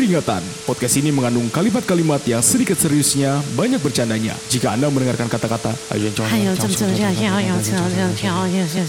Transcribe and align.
Peringatan, 0.00 0.40
podcast 0.64 0.96
ini 0.96 1.12
mengandung 1.12 1.52
kalimat-kalimat 1.52 2.24
yang 2.24 2.40
sedikit 2.40 2.72
seriusnya, 2.72 3.36
banyak 3.52 3.84
bercandanya. 3.84 4.32
Jika 4.48 4.72
Anda 4.72 4.88
mendengarkan 4.88 5.28
kata-kata, 5.28 5.76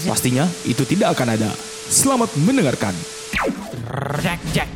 pastinya 0.08 0.48
itu 0.64 0.82
tidak 0.88 1.12
akan 1.12 1.36
ada. 1.36 1.52
Selamat 1.92 2.32
mendengarkan. 2.40 2.96
Jack, 4.24 4.40
Jack, 4.56 4.72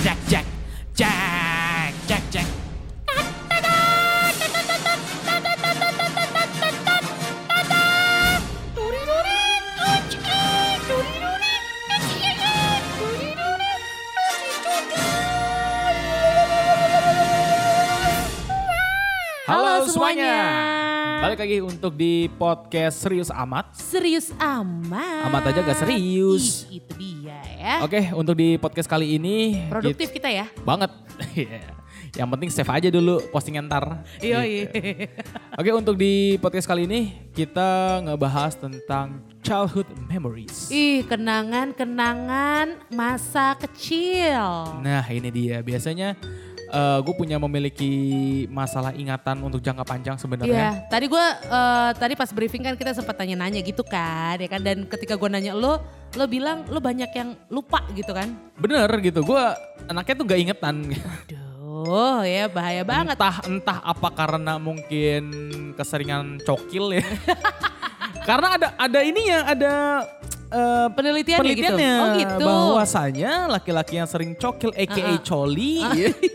Jack, 0.00 0.18
Jack, 0.24 0.46
Jack, 0.96 1.92
Jack, 2.08 2.24
Jack. 2.32 2.53
Halo 19.84 20.00
semuanya. 20.00 20.36
Balik 21.20 21.44
lagi 21.44 21.58
untuk 21.60 21.92
di 21.92 22.32
podcast 22.40 23.04
Serius 23.04 23.28
Amat. 23.28 23.76
Serius 23.76 24.32
amat. 24.40 25.28
Amat 25.28 25.52
aja 25.52 25.60
gak 25.60 25.76
serius. 25.84 26.64
Ih, 26.72 26.80
itu 26.80 26.92
dia 26.96 27.36
ya. 27.52 27.74
Oke, 27.84 28.00
untuk 28.16 28.32
di 28.32 28.56
podcast 28.56 28.88
kali 28.88 29.20
ini 29.20 29.60
Produktif 29.68 30.08
kita 30.08 30.32
ya. 30.32 30.48
banget. 30.64 30.88
Iya. 31.36 31.60
Yang 32.16 32.28
penting 32.32 32.48
save 32.48 32.72
aja 32.72 32.88
dulu 32.88 33.20
postingan 33.28 33.68
ntar. 33.68 34.08
Iya, 34.24 34.40
Gitu. 34.40 34.72
iya. 34.72 35.08
Oke, 35.52 35.70
untuk 35.76 36.00
di 36.00 36.40
podcast 36.40 36.64
kali 36.64 36.88
ini 36.88 37.20
kita 37.36 38.00
ngebahas 38.08 38.56
tentang 38.56 39.20
childhood 39.44 39.84
memories. 40.08 40.72
Ih, 40.72 41.04
kenangan-kenangan 41.04 42.88
masa 42.88 43.52
kecil. 43.60 44.80
Nah, 44.80 45.04
ini 45.12 45.28
dia. 45.28 45.60
Biasanya 45.60 46.16
gue 47.00 47.14
punya 47.14 47.36
memiliki 47.36 47.92
masalah 48.48 48.90
ingatan 48.90 49.38
untuk 49.38 49.58
jangka 49.58 49.82
panjang 49.82 50.14
Iya, 50.14 50.22
sebenarnya. 50.22 50.68
tadi 50.86 51.06
gue 51.06 51.26
eh, 51.44 51.90
tadi 51.94 52.14
pas 52.14 52.28
briefing 52.28 52.62
kan 52.62 52.74
kita 52.74 52.92
sempat 52.92 53.14
tanya-nanya 53.14 53.60
gitu 53.60 53.82
kan, 53.82 54.34
ya 54.36 54.46
kan. 54.46 54.58
Dan 54.58 54.84
ketika 54.84 55.14
gue 55.14 55.28
nanya 55.28 55.52
lo, 55.52 55.78
lo 56.10 56.24
bilang 56.24 56.66
lo 56.66 56.78
banyak 56.78 57.10
yang 57.10 57.34
lupa 57.48 57.82
gitu 57.92 58.10
kan. 58.10 58.30
Bener 58.54 58.90
gitu. 58.98 59.22
Gue 59.22 59.42
anaknya 59.86 60.14
tuh 60.14 60.24
gak 60.24 60.40
ingetan. 60.40 60.76
Aduh, 60.90 62.22
ya 62.22 62.46
bahaya 62.46 62.82
banget. 62.82 63.14
Entah 63.14 63.36
entah 63.44 63.78
apa 63.80 64.08
karena 64.10 64.56
mungkin 64.56 65.22
keseringan 65.74 66.40
cokil 66.40 66.98
ya. 66.98 67.04
karena 68.28 68.56
ada 68.56 68.68
ada 68.74 69.00
ininya, 69.00 69.38
ada 69.44 69.72
eh, 70.48 70.86
Penelitiannya, 70.90 71.42
penelitiannya 71.44 71.92
gitu. 71.92 72.00
Oh 72.00 72.14
gitu. 72.16 72.46
bahwasanya 72.46 73.32
laki-laki 73.50 73.98
yang 73.98 74.08
sering 74.08 74.32
cokil 74.34 74.70
aka 74.72 74.96
Uh-uh. 74.96 75.18
coli 75.20 75.82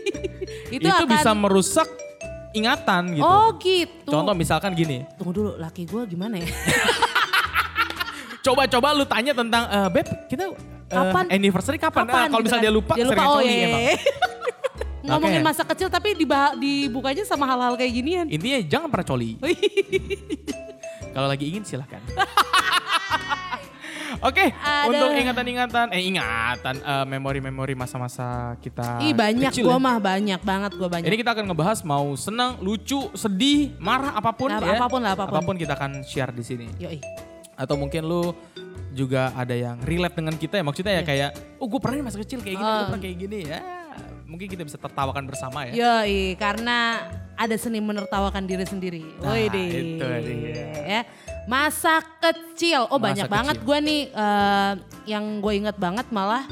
itu, 0.70 0.86
itu, 0.86 0.90
akan, 0.90 1.10
bisa 1.10 1.30
merusak 1.34 1.88
ingatan 2.54 3.02
gitu. 3.18 3.26
Oh 3.26 3.54
gitu. 3.58 4.10
Contoh 4.10 4.34
misalkan 4.34 4.74
gini, 4.74 5.06
Tunggu 5.18 5.32
dulu, 5.34 5.50
laki 5.58 5.86
gue 5.86 6.02
gimana 6.06 6.38
ya? 6.38 6.46
coba-coba 8.46 8.88
lu 8.96 9.04
tanya 9.04 9.32
tentang 9.36 9.68
eh, 9.68 9.88
beb 9.92 10.06
kita 10.26 10.44
eh, 10.48 10.54
Kapan? 10.90 11.24
anniversary 11.30 11.78
kapan? 11.78 12.04
Ah, 12.10 12.26
kalau 12.26 12.42
gitu 12.42 12.50
misalnya 12.50 12.62
kan? 12.62 12.66
dia 12.66 12.72
lupa, 12.74 12.94
dia 12.98 13.06
lupa 13.06 13.22
oh 13.28 13.40
iya. 13.44 13.66
emang. 13.68 13.82
Ngomongin 15.10 15.40
Oke. 15.40 15.48
masa 15.48 15.62
kecil 15.64 15.88
tapi 15.88 16.12
diba- 16.12 16.54
dibukanya 16.60 17.24
sama 17.24 17.48
hal-hal 17.48 17.74
kayak 17.74 17.92
ginian. 17.94 18.26
Intinya 18.28 18.58
jangan 18.68 18.88
pernah 18.92 19.06
coli. 19.08 19.30
Kalau 21.14 21.26
lagi 21.26 21.44
ingin 21.50 21.64
silahkan. 21.66 21.98
Oke, 24.20 24.52
Aduh. 24.52 24.92
untuk 24.92 25.16
ingatan-ingatan, 25.16 25.86
eh 25.96 26.02
ingatan, 26.04 26.76
eh, 26.76 27.06
memori-memori 27.08 27.72
masa-masa 27.72 28.52
kita 28.60 29.00
Ih 29.00 29.16
banyak 29.16 29.48
gue 29.48 29.64
ya. 29.64 29.80
mah 29.80 29.96
banyak 29.96 30.40
banget 30.44 30.76
gue 30.76 30.88
banyak. 30.92 31.08
Ini 31.08 31.16
kita 31.24 31.32
akan 31.32 31.44
ngebahas 31.48 31.80
mau 31.88 32.12
senang, 32.20 32.60
lucu, 32.60 33.08
sedih, 33.16 33.72
marah, 33.80 34.12
apa 34.12 34.36
pun 34.36 34.52
Nah, 34.52 34.60
ya. 34.60 34.76
apa 34.76 34.86
pun 34.92 35.00
lah, 35.00 35.16
apa 35.16 35.40
pun. 35.40 35.56
kita 35.56 35.72
akan 35.72 36.04
share 36.04 36.36
di 36.36 36.44
sini. 36.44 36.68
Yoi. 36.76 37.00
Atau 37.56 37.80
mungkin 37.80 38.04
lu 38.04 38.36
juga 38.92 39.32
ada 39.32 39.56
yang 39.56 39.80
relate 39.88 40.12
dengan 40.12 40.36
kita 40.36 40.60
ya. 40.60 40.64
Maksudnya 40.68 40.92
ya 41.00 41.02
kayak, 41.02 41.30
oh 41.56 41.64
gue 41.64 41.80
pernah 41.80 42.04
masa 42.04 42.20
kecil 42.20 42.44
kayak 42.44 42.60
gini, 42.60 42.68
gue. 42.68 42.76
Oh. 42.76 42.86
pernah 42.92 43.00
kayak 43.00 43.16
gini 43.16 43.38
ya. 43.48 43.60
Mungkin 44.28 44.46
kita 44.52 44.62
bisa 44.68 44.76
tertawakan 44.76 45.24
bersama 45.24 45.64
ya. 45.64 45.72
Yoi, 45.80 46.36
karena 46.36 47.08
ada 47.40 47.56
seni 47.56 47.80
menertawakan 47.80 48.44
diri 48.44 48.68
sendiri. 48.68 49.00
Nah, 49.24 49.32
Woi 49.32 49.48
itu 49.48 49.60
dia. 50.04 50.68
Ya. 50.84 51.02
Masa 51.44 52.04
kecil, 52.20 52.86
oh 52.88 52.98
Masa 52.98 53.06
banyak 53.12 53.26
kecil. 53.26 53.36
banget 53.36 53.56
gue 53.60 53.78
nih 53.80 54.02
eh, 54.12 54.72
yang 55.08 55.24
gue 55.40 55.52
inget 55.56 55.76
banget 55.76 56.06
malah 56.12 56.44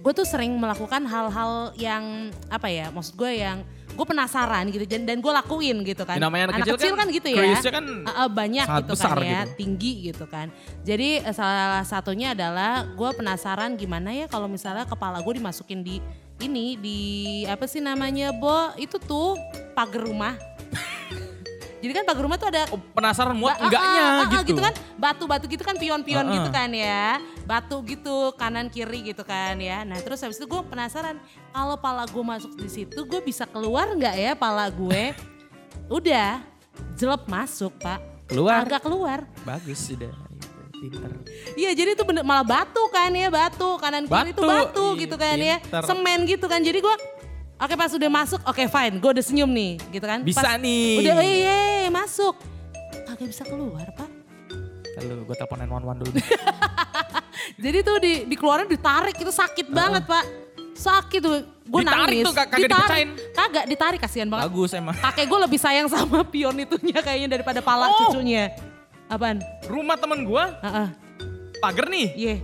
gue 0.00 0.12
tuh 0.16 0.24
sering 0.24 0.56
melakukan 0.56 1.04
hal-hal 1.04 1.76
yang 1.76 2.32
apa 2.48 2.72
ya, 2.72 2.88
maksud 2.88 3.20
gue 3.20 3.36
yang 3.36 3.60
gue 3.90 4.06
penasaran 4.08 4.64
gitu 4.72 4.88
dan, 4.88 5.04
dan 5.04 5.20
gue 5.20 5.28
lakuin 5.28 5.84
gitu 5.84 6.08
kan. 6.08 6.16
Ya, 6.16 6.24
namanya 6.24 6.56
anak 6.56 6.72
kecil 6.72 6.96
kan 6.96 7.06
gitu 7.12 7.28
ya. 7.28 7.52
kan 7.60 7.84
Eh, 7.84 8.08
eh, 8.08 8.28
banyak 8.32 8.66
gitu 8.80 8.92
besar 8.96 9.12
kan 9.18 9.28
ya, 9.28 9.40
gitu. 9.44 9.52
tinggi 9.60 9.92
gitu 10.08 10.24
kan. 10.24 10.48
Jadi 10.88 11.20
eh, 11.20 11.34
salah 11.36 11.84
satunya 11.84 12.32
adalah 12.32 12.88
gue 12.88 13.10
penasaran 13.12 13.76
gimana 13.76 14.08
ya 14.16 14.24
kalau 14.24 14.48
misalnya 14.48 14.88
kepala 14.88 15.20
gue 15.20 15.36
dimasukin 15.36 15.84
di 15.84 16.00
ini 16.40 16.80
di 16.80 17.00
apa 17.44 17.68
sih 17.68 17.84
namanya 17.84 18.32
Bo 18.32 18.72
itu 18.80 18.96
tuh 18.96 19.36
pagar 19.76 20.00
rumah. 20.00 20.32
Jadi 21.80 21.92
kan 21.92 22.04
pagar 22.04 22.22
rumah 22.22 22.36
tuh 22.36 22.48
ada 22.48 22.68
Oh, 22.68 22.80
penasaran 22.92 23.32
muat 23.32 23.52
ba- 23.52 23.58
ah, 23.58 23.64
enggaknya 23.64 24.02
ah, 24.02 24.28
ah, 24.30 24.42
gitu. 24.42 24.60
kan 24.60 24.72
batu-batu 24.94 25.44
gitu 25.46 25.60
kan 25.60 25.74
pion-pion 25.74 26.20
Ah, 26.20 26.26
ah. 26.26 26.34
gitu 26.34 26.50
kan 26.50 26.68
ya 26.70 27.04
batu 27.42 27.76
gitu 27.82 28.16
kanan 28.34 28.68
kiri 28.68 29.00
gitu 29.02 29.22
kan 29.22 29.56
ya 29.56 29.82
nah 29.82 29.96
terus 29.96 30.20
habis 30.20 30.36
itu 30.36 30.44
gue 30.44 30.60
penasaran 30.62 31.16
kalau 31.48 31.74
pala 31.74 32.04
gue 32.04 32.20
masuk 32.22 32.52
di 32.54 32.68
situ 32.68 33.00
gue 33.00 33.20
bisa 33.20 33.42
keluar 33.44 33.90
nggak 33.90 34.14
ya 34.14 34.32
pala 34.34 34.68
gue 34.68 35.16
udah 35.88 36.44
jelek 36.94 37.24
masuk 37.26 37.72
pak 37.76 37.98
Keluar. 38.26 38.62
agak 38.62 38.80
keluar 38.80 39.26
Bagus 39.42 39.80
sudah. 39.82 40.12
Pinter. 40.72 41.12
Iya 41.54 41.74
jadi 41.74 41.92
itu 41.92 42.02
bener 42.02 42.22
malah 42.22 42.40
batu 42.42 42.80
kan 42.88 43.10
ya 43.10 43.28
batu 43.28 43.76
kanan 43.76 44.04
kiri 44.04 44.30
itu 44.30 44.40
Batu, 44.40 44.86
iya, 44.86 45.00
gitu 45.02 45.16
kan 45.16 45.36
ya 45.36 45.56
pinter. 45.58 45.82
semen 45.84 46.18
gitu 46.24 46.46
kan 46.46 46.56
jadi 46.58 46.78
gue 46.78 46.94
oke 47.60 47.74
pas 47.74 47.90
udah 47.90 48.10
masuk 48.10 48.40
oke 48.42 48.62
fine 48.62 48.94
gue 48.96 49.10
udah 49.10 49.22
senyum 49.22 49.48
nih 49.48 49.72
gitu 49.90 50.04
kan 50.04 50.20
Bisa 50.20 50.40
Pas 50.40 50.56
nih. 50.56 50.98
udah 50.98 51.14
oh 51.14 51.22
iya 51.22 51.56
iya, 51.78 51.88
masuk 51.88 52.34
kagak 53.04 53.28
bisa 53.28 53.44
keluar 53.44 53.86
pak 53.92 54.08
Lalu 54.92 55.22
gue 55.22 55.36
telepon 55.38 55.58
911 55.62 56.02
dulu. 56.02 56.12
jadi 57.64 57.78
tuh 57.80 57.96
di 57.98 58.12
dikeluarin 58.26 58.66
ditarik 58.66 59.14
itu 59.14 59.30
sakit 59.30 59.70
banget 59.70 60.04
pak 60.04 60.24
sakit 60.72 61.20
tuh 61.20 61.34
gue 61.62 61.80
Ditarik 61.80 61.96
nangis 62.10 62.24
tuh, 62.26 62.34
kagak 62.34 62.58
Ditarik. 62.58 62.68
dipecahin. 62.68 63.08
kagak 63.32 63.64
ditarik 63.66 63.98
kasihan 63.98 64.28
banget 64.28 64.44
Bagus 64.46 64.70
emang. 64.72 64.96
kakek 64.98 65.24
gue 65.24 65.38
lebih 65.40 65.58
sayang 65.58 65.86
sama 65.86 66.20
pion 66.32 66.52
itunya 66.54 66.98
kayaknya 66.98 67.28
daripada 67.30 67.60
pala 67.60 67.86
Oh. 67.86 67.96
cucunya 68.04 68.50
apaan 69.06 69.38
Rumah 69.64 69.96
temen 69.96 70.22
gue, 70.22 70.44
Heeh. 70.58 70.88
pagar 71.58 71.86
nih. 71.86 72.06
iya 72.14 72.34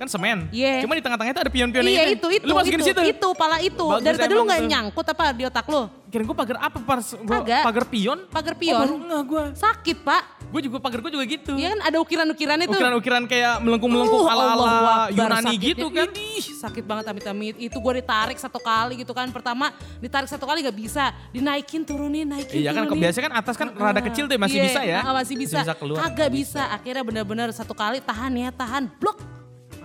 Kan 0.00 0.08
semen. 0.08 0.48
Iya. 0.48 0.80
Cuma 0.80 0.96
di 0.96 1.04
tengah-tengah 1.04 1.28
itu 1.30 1.40
ada 1.44 1.52
pion-pionnya 1.52 1.92
Iya 1.92 2.04
itu 2.08 2.26
itu 2.32 2.44
Lu 2.48 2.56
masukin 2.56 2.80
itu, 2.80 2.88
situ. 2.88 3.02
itu 3.04 3.28
pala 3.36 3.60
itu 3.60 3.84
Bagus 3.84 4.00
dari 4.00 4.16
tadi 4.16 4.32
lu 4.32 4.42
nggak 4.42 4.60
nyangkut 4.64 5.06
apa 5.06 5.24
di 5.36 5.44
otak 5.44 5.68
lu 5.68 5.82
Kirain 6.10 6.26
gue 6.26 6.34
pagar 6.34 6.58
apa 6.58 6.78
pas 6.82 7.04
gue 7.06 7.22
Kagak. 7.22 7.62
pagar 7.62 7.84
pion. 7.86 8.18
pagar 8.26 8.54
Oh, 8.56 8.58
baru 8.58 8.66
pion 8.90 9.00
nggak 9.06 9.22
gue. 9.28 9.44
sakit 9.54 9.96
pak 10.00 10.22
Gue 10.50 10.60
juga 10.66 10.82
pagar 10.82 10.98
gue 10.98 11.12
juga 11.14 11.22
gitu. 11.22 11.52
Iya 11.54 11.70
kan 11.70 11.80
ada 11.86 11.96
ukiran-ukiran 12.00 12.58
itu 12.58 12.74
Ukiran-ukiran 12.74 13.22
kayak 13.30 13.62
melengkung-melengkung 13.62 14.26
Uh, 14.26 14.32
ala-ala 14.34 15.06
Yunani 15.08 15.54
sakitnya. 15.54 15.62
gitu 15.62 15.86
kan. 15.94 16.08
Idih, 16.10 16.42
sakit 16.58 16.82
banget 16.82 17.04
amit-amit. 17.06 17.54
Itu 17.54 17.78
gue 17.78 17.92
ditarik 18.02 18.34
satu 18.34 18.58
kali 18.58 18.98
gitu 18.98 19.14
kan. 19.14 19.30
Pertama 19.30 19.70
ditarik 20.02 20.26
satu 20.26 20.50
kali 20.50 20.66
gak 20.66 20.74
bisa. 20.74 21.14
Dinaikin 21.30 21.86
turunin, 21.86 22.26
naikin 22.26 22.66
Iya 22.66 22.74
kan 22.74 22.90
biasanya 22.90 23.24
kan 23.30 23.34
atas 23.38 23.54
kan 23.54 23.68
rada 23.70 24.02
kecil 24.02 24.26
tuh 24.26 24.34
masih 24.34 24.58
Iya, 24.58 24.66
bisa 24.66 24.80
ya. 24.82 25.00
ah, 25.00 25.14
masih 25.14 25.34
bisa. 25.38 25.58
keluar. 25.70 26.02
Kagak 26.02 26.14
nggak 26.18 26.30
bisa. 26.34 26.62
Akhirnya 26.74 27.02
benar-benar 27.06 27.48
satu 27.54 27.70
kali 27.70 28.02
tahan 28.02 28.34
ya, 28.34 28.50
tahan. 28.50 28.90
Blok. 28.98 29.39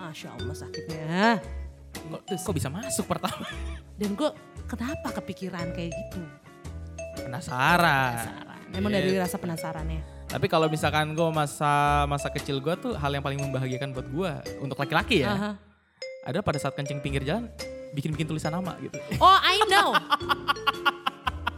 Masya 0.05 0.37
Allah 0.37 0.53
sakitnya. 0.53 1.41
Kok, 1.97 2.21
kok 2.29 2.53
bisa 2.53 2.69
masuk 2.69 3.09
pertama? 3.09 3.41
Dan 3.97 4.13
gue 4.13 4.29
kenapa 4.69 5.09
kepikiran 5.17 5.73
kayak 5.73 5.97
gitu? 5.97 6.21
Penasaran. 7.25 8.13
Penasaran. 8.13 8.59
Emang 8.69 8.91
Iya. 8.93 8.97
dari 9.01 9.09
rasa 9.17 9.41
penasarannya. 9.41 10.01
Tapi 10.29 10.45
kalau 10.45 10.69
misalkan 10.69 11.17
gue 11.17 11.29
masa 11.33 12.05
masa 12.05 12.29
kecil 12.29 12.61
gue 12.61 12.75
tuh 12.77 12.93
hal 12.93 13.09
yang 13.09 13.25
paling 13.25 13.41
membahagiakan 13.41 13.97
buat 13.97 14.05
gue 14.05 14.31
untuk 14.61 14.77
laki-laki 14.77 15.25
ya. 15.25 15.33
Aha. 15.33 15.51
Ada 16.29 16.45
pada 16.45 16.61
saat 16.61 16.77
kencing 16.77 17.01
pinggir 17.01 17.25
jalan 17.25 17.49
bikin-bikin 17.97 18.29
tulisan 18.29 18.53
nama 18.53 18.77
gitu. 18.77 19.01
Oh 19.17 19.37
I 19.41 19.57
know. 19.65 19.89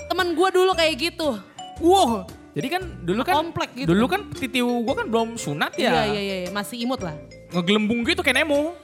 Temen 0.07 0.39
gue 0.39 0.49
dulu 0.55 0.71
kayak 0.71 0.95
gitu. 0.95 1.35
Wow. 1.83 2.23
Jadi 2.55 2.67
kan 2.71 2.83
dulu 3.03 3.21
kan 3.27 3.35
Komplek 3.43 3.69
gitu. 3.75 3.91
Dulu 3.91 4.05
kan 4.07 4.21
titi 4.31 4.63
gue 4.63 4.95
kan 4.95 5.07
belum 5.11 5.35
sunat 5.35 5.75
ya. 5.75 6.07
Iya, 6.07 6.15
iya, 6.15 6.35
iya. 6.47 6.49
Masih 6.55 6.79
imut 6.79 7.03
lah. 7.03 7.13
Ngegelembung 7.47 8.03
gitu 8.03 8.19
kayak 8.19 8.43
Nemo. 8.43 8.75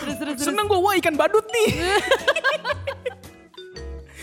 Terus, 0.00 0.16
terus, 0.16 0.34
terus. 0.36 0.46
Seneng 0.46 0.64
gue, 0.64 0.76
wah 0.76 0.94
ikan 0.96 1.14
badut 1.14 1.44
nih. 1.44 1.68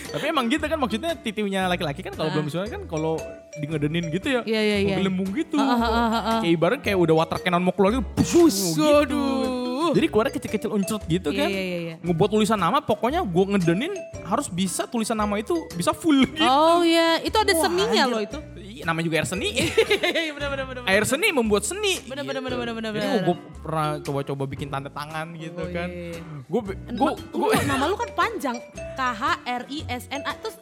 Tapi 0.07 0.23
emang 0.23 0.47
gitu 0.47 0.63
kan 0.63 0.79
maksudnya 0.79 1.11
titinya 1.13 1.67
laki-laki 1.67 1.99
kan 1.99 2.15
kalau 2.15 2.31
Ah. 2.31 2.33
belum 2.33 2.47
sunat 2.47 2.71
kan 2.71 2.81
kalau 2.87 3.19
di 3.53 3.67
ngedenin 3.67 4.07
gitu 4.09 4.27
ya. 4.31 4.41
Iya, 4.41 4.61
iya, 4.63 4.77
iya. 4.79 4.95
Ngegelembung 4.95 5.29
gitu. 5.35 5.59
Ah, 5.59 5.67
ah, 5.67 5.83
ah, 5.83 6.15
ah. 6.15 6.39
Kayak 6.39 6.53
ibarat 6.55 6.79
kayak 6.79 6.97
udah 6.97 7.15
water 7.17 7.37
cannon 7.37 7.59
mau 7.59 7.75
keluar 7.75 7.91
gitu. 7.91 8.03
Bus, 8.15 8.57
Waduh. 8.73 9.91
Jadi 9.91 10.07
keluarnya 10.07 10.33
kecil-kecil 10.33 10.69
uncrut 10.69 11.03
gitu 11.05 11.29
Iya, 11.29 11.37
kan. 11.37 11.47
iya, 11.47 11.61
iya, 11.61 11.77
iya. 11.77 11.95
Ngebuat 12.01 12.29
tulisan 12.29 12.55
nama 12.55 12.79
pokoknya 12.79 13.19
gue 13.21 13.45
ngedenin 13.51 13.93
harus 14.23 14.47
bisa 14.47 14.83
tulisan 14.83 15.15
nama 15.15 15.35
itu 15.37 15.53
bisa 15.75 15.91
full 15.91 16.23
gitu. 16.25 16.43
Oh 16.43 16.81
iya, 16.81 17.19
itu 17.19 17.35
ada 17.35 17.51
Wah, 17.51 17.61
seninya 17.61 18.03
loh 18.07 18.19
itu. 18.19 18.39
Iya, 18.77 18.83
namanya 18.85 19.05
juga 19.05 19.15
air 19.17 19.27
seni. 19.27 19.49
Iya 20.21 20.31
benar 20.31 20.49
benar 20.49 20.65
benar. 20.65 20.81
air 20.85 21.03
seni 21.03 21.27
membuat 21.29 21.63
seni. 21.63 21.97
Bener, 22.03 22.21
bener, 22.21 22.39
bener, 22.39 22.57
bener, 22.57 22.73
bener, 22.75 22.91
Jadi 22.93 23.07
bener. 23.07 23.25
gue 23.25 23.35
pernah 23.59 23.89
coba-coba 23.99 24.43
bikin 24.45 24.67
tanda 24.67 24.87
tangan 24.87 25.33
gitu 25.33 25.57
Oh, 25.57 25.69
kan. 25.69 25.89
iya. 25.89 26.21
Gue 26.45 26.61
gue 26.69 27.11
Lu, 27.33 27.47
nama 27.63 27.83
lu 27.85 27.95
kan 27.95 28.09
panjang. 28.13 28.57
K 28.93 29.01
H 29.01 29.21
R 29.43 29.63
I 29.67 29.79
S 29.87 30.05
N 30.07 30.21
A 30.21 30.33
terus 30.33 30.55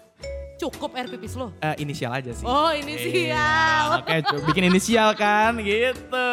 cukup 0.56 0.96
air 0.96 1.08
pipis 1.08 1.36
lo. 1.36 1.52
Eh, 1.60 1.76
inisial 1.80 2.12
aja 2.12 2.32
sih. 2.32 2.44
Oh, 2.44 2.72
inisial. 2.72 4.00
Oke, 4.00 4.16
coba 4.24 4.40
bikin 4.46 4.64
inisial 4.66 5.12
kan 5.12 5.60
gitu. 5.60 6.32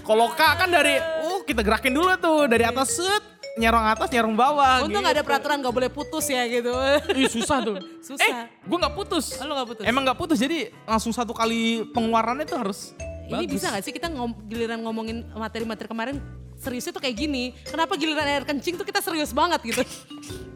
Kalau 0.00 0.26
K 0.30 0.40
kan 0.56 0.68
dari 0.68 0.96
uh 0.96 1.42
kita 1.42 1.60
gerakin 1.60 1.90
dulu 1.90 2.14
tuh 2.16 2.46
dari 2.46 2.62
atas 2.62 2.94
set 2.94 3.22
nyerong 3.58 3.86
atas 3.90 4.08
nyerong 4.10 4.36
bawah. 4.36 4.86
Untung 4.86 5.02
gitu. 5.02 5.06
gak 5.10 5.14
ada 5.18 5.24
peraturan 5.26 5.56
gak 5.58 5.74
boleh 5.74 5.90
putus 5.90 6.26
ya 6.30 6.42
gitu. 6.46 6.70
Ih 7.16 7.26
susah 7.30 7.58
tuh. 7.64 7.76
Susah. 8.08 8.26
Eh, 8.26 8.32
gue 8.66 8.78
nggak 8.78 8.94
putus. 8.94 9.38
Oh, 9.38 9.46
lu 9.46 9.52
nggak 9.54 9.68
putus? 9.74 9.84
Emang 9.86 10.02
nggak 10.06 10.18
putus 10.18 10.38
jadi 10.38 10.70
langsung 10.86 11.10
satu 11.10 11.34
kali 11.34 11.86
pengeluarannya 11.90 12.46
tuh 12.46 12.58
harus. 12.58 12.94
Ini 13.30 13.46
bagus. 13.46 13.62
bisa 13.62 13.66
gak 13.70 13.82
sih 13.86 13.94
kita 13.94 14.10
ngom- 14.10 14.38
giliran 14.50 14.82
ngomongin 14.82 15.22
materi-materi 15.30 15.86
kemarin 15.86 16.18
seriusnya 16.58 16.92
tuh 16.92 17.02
kayak 17.02 17.16
gini. 17.16 17.54
Kenapa 17.64 17.94
giliran 17.94 18.26
air 18.26 18.42
kencing 18.42 18.74
tuh 18.74 18.86
kita 18.86 18.98
serius 18.98 19.30
banget 19.30 19.60
gitu. 19.64 19.82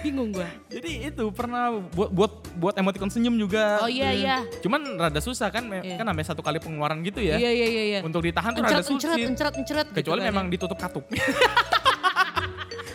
Bingung 0.00 0.30
gue. 0.32 0.48
Jadi 0.72 1.12
itu 1.12 1.24
pernah 1.32 1.76
buat 1.92 2.10
buat 2.10 2.32
buat 2.56 2.74
emoticon 2.80 3.12
senyum 3.12 3.36
juga. 3.36 3.84
Oh 3.84 3.90
iya 3.90 4.10
iya. 4.12 4.36
Cuman 4.64 4.80
rada 4.96 5.20
susah 5.20 5.52
kan, 5.52 5.68
Iya. 5.68 6.00
kan 6.00 6.04
namanya 6.08 6.32
satu 6.32 6.40
kali 6.40 6.56
pengeluaran 6.56 7.04
gitu 7.04 7.20
ya. 7.20 7.36
Iya 7.36 7.50
iya 7.52 7.66
iya. 7.68 7.82
iya. 7.84 7.98
Untuk 8.00 8.24
ditahan 8.24 8.56
tuh 8.56 8.64
rada 8.64 8.80
encret. 8.80 9.16
gitu 9.20 9.96
Kecuali 10.00 10.20
kan 10.24 10.28
memang 10.32 10.44
ya. 10.48 10.52
ditutup 10.56 10.78
katup. 10.80 11.04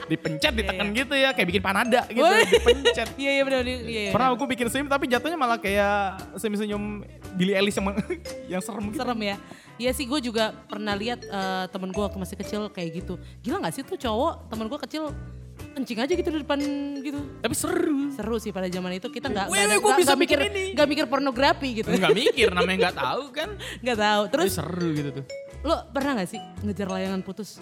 Dipencet, 0.05 0.53
ditekan 0.53 0.93
Iya, 0.93 0.97
gitu 1.01 1.13
ya, 1.17 1.29
kayak 1.33 1.47
bikin 1.49 1.63
panada 1.65 2.05
gitu, 2.05 2.21
dipencet. 2.21 3.09
Iya 3.21 3.31
iya 3.41 3.43
benar 3.43 3.63
iya. 3.65 3.77
iya. 3.81 4.11
Pernah 4.13 4.37
aku 4.37 4.45
bikin 4.45 4.69
senyum 4.69 4.85
tapi 4.85 5.09
jatuhnya 5.09 5.33
malah 5.33 5.57
kayak 5.57 6.21
senyum-senyum 6.37 7.01
Billy 7.33 7.57
Ellis 7.57 7.73
yang, 7.73 7.89
yang 8.53 8.61
serem 8.61 8.93
gitu. 8.93 9.01
Serem 9.01 9.17
ya. 9.25 9.35
Iya 9.81 9.91
sih 9.97 10.05
gue 10.05 10.19
juga 10.21 10.53
pernah 10.69 10.93
lihat 10.93 11.25
eh, 11.25 11.65
temen 11.73 11.89
gue 11.89 12.03
waktu 12.05 12.21
masih 12.21 12.37
kecil 12.37 12.69
kayak 12.69 13.01
gitu. 13.01 13.17
Gila 13.41 13.65
gak 13.65 13.73
sih 13.75 13.81
tuh 13.81 13.97
cowok 13.97 14.45
temen 14.53 14.69
gue 14.69 14.79
kecil 14.85 15.09
kencing 15.75 15.99
aja 15.99 16.13
gitu 16.13 16.29
di 16.29 16.39
depan 16.39 16.59
gitu. 16.99 17.19
Tapi 17.37 17.51
seru. 17.53 18.09
Seru 18.09 18.35
sih 18.39 18.49
pada 18.49 18.65
zaman 18.65 18.95
itu 18.95 19.07
kita 19.07 19.27
nggak 19.27 19.45
nggak 19.45 19.63
nggak- 19.75 19.99
bisa 19.99 20.07
nggak 20.07 20.19
mikir 20.19 20.37
nggak 20.71 20.87
mikir 20.87 21.05
pornografi 21.05 21.69
gitu. 21.75 21.91
Enggak 21.91 22.15
mikir 22.23 22.47
namanya 22.49 22.77
nggak 22.87 22.97
tahu 22.97 23.23
kan. 23.29 23.49
Nggak 23.79 23.97
tahu. 23.99 24.21
Terus 24.31 24.43
Terus 24.45 24.55
seru 24.55 24.87
gitu 24.91 25.09
tuh. 25.13 25.25
lo 25.61 25.75
pernah 25.89 26.11
gak 26.15 26.29
sih 26.29 26.39
ngejar 26.61 26.87
layangan 26.87 27.19
putus? 27.19 27.57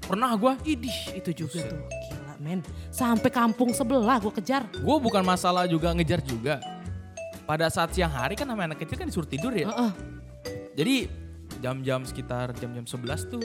Pernah 0.00 0.30
gua. 0.34 0.54
Idih 0.62 0.94
itu 1.12 1.30
juga 1.36 1.60
tuh 1.60 1.80
gila 1.84 2.34
men. 2.38 2.60
Sampai 2.88 3.28
kampung 3.28 3.70
sebelah 3.70 4.16
gue 4.16 4.30
kejar. 4.32 4.62
Gue 4.72 4.96
bukan 4.96 5.20
masalah 5.20 5.66
juga 5.66 5.90
ngejar 5.90 6.22
juga. 6.22 6.62
Pada 7.44 7.66
saat 7.66 7.90
siang 7.90 8.08
hari 8.08 8.32
kan 8.32 8.46
namanya 8.46 8.72
anak 8.72 8.86
kecil 8.86 8.94
kan 8.94 9.06
disuruh 9.06 9.26
tidur 9.26 9.50
ya. 9.50 9.68
Heeh. 9.68 9.90
Jadi 10.74 10.96
jam-jam 11.58 12.06
sekitar 12.06 12.54
jam-jam 12.54 12.86
11 12.86 12.94
tuh, 13.26 13.42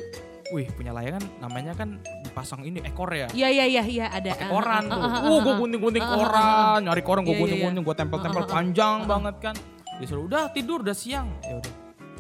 wih 0.52 0.68
punya 0.74 0.92
layangan 0.92 1.24
namanya 1.40 1.72
kan 1.72 2.04
dipasang 2.22 2.62
ini 2.62 2.84
ekor 2.84 3.08
ya. 3.10 3.32
Iya 3.32 3.48
iya 3.48 3.66
iya 3.66 3.84
iya 3.86 4.06
ada. 4.10 4.36
Pakai 4.36 4.44
Ah, 4.44 4.52
koran 4.52 4.84
tuh. 4.86 5.00
Uh, 5.00 5.40
gue 5.40 5.54
gunting-gunting 5.56 6.04
koran, 6.04 6.80
nyari 6.84 7.02
koran 7.02 7.22
gue 7.22 7.32
Iya, 7.32 7.38
iya, 7.38 7.42
gunting-gunting, 7.42 7.84
gue 7.84 7.96
tempel-tempel 7.96 8.36
Ah, 8.36 8.44
ah, 8.44 8.50
ah. 8.50 8.56
panjang 8.58 8.98
banget 9.06 9.36
kan. 9.40 9.56
Disuruh 9.98 10.24
udah 10.26 10.50
tidur, 10.50 10.84
udah 10.84 10.92
siang. 10.92 11.32
Ya 11.42 11.56
udah. 11.56 11.74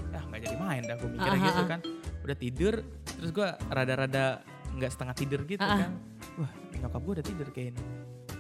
Ya 0.10 0.20
nggak 0.24 0.40
jadi 0.42 0.56
main 0.56 0.81
dah 0.84 0.96
gue 0.96 1.10
mikirnya 1.10 1.40
gitu 1.44 1.62
kan. 1.66 1.80
Udah 2.24 2.38
tidur, 2.38 2.74
terus 3.04 3.31
gue 3.31 3.48
rada-rada 3.68 4.25
nggak 4.72 4.90
setengah 4.90 5.16
tidur 5.18 5.40
gitu 5.44 5.60
kan. 5.60 5.92
Wah 6.38 6.52
nyokap 6.74 7.02
gue 7.02 7.14
udah 7.20 7.25
tidur 7.25 7.48
kayak 7.50 7.68
ini. 7.74 7.81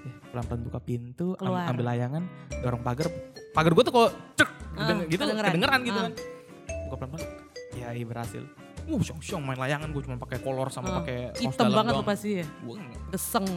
Eh, 0.03 0.15
pelan-pelan 0.29 0.61
buka 0.63 0.79
pintu, 0.79 1.27
Keluar. 1.35 1.67
ambil 1.67 1.85
layangan, 1.87 2.23
dorong 2.59 2.81
pagar. 2.81 3.07
Pagar 3.51 3.71
gue 3.71 3.83
tuh 3.83 3.93
kok 3.93 4.09
cek 4.35 4.49
Ah, 4.73 4.89
gitu, 5.05 5.21
kedengeran. 5.21 5.51
kedengeran 5.53 5.79
gitu 5.83 5.99
kan. 5.99 6.11
Buka 6.87 6.95
pelan-pelan. 6.97 7.27
Ya 7.73 7.87
iya 7.91 8.05
berhasil. 8.05 8.43
Uh, 8.85 8.99
syong-syong 8.99 9.41
main 9.41 9.55
layangan 9.55 9.87
gue 9.87 10.01
cuma 10.01 10.17
pakai 10.17 10.37
kolor 10.37 10.67
sama 10.67 10.87
Ah, 10.89 10.95
pakai 10.99 11.31
kaos 11.31 11.39
Hitam 11.41 11.65
dalam 11.65 11.77
banget 11.77 11.91
doang. 11.91 11.99
tuh 11.99 12.09
pasti 12.09 12.29
ya. 12.35 12.45
Gua 12.59 12.75
nggak- 12.77 13.01
Geseng. 13.11 13.47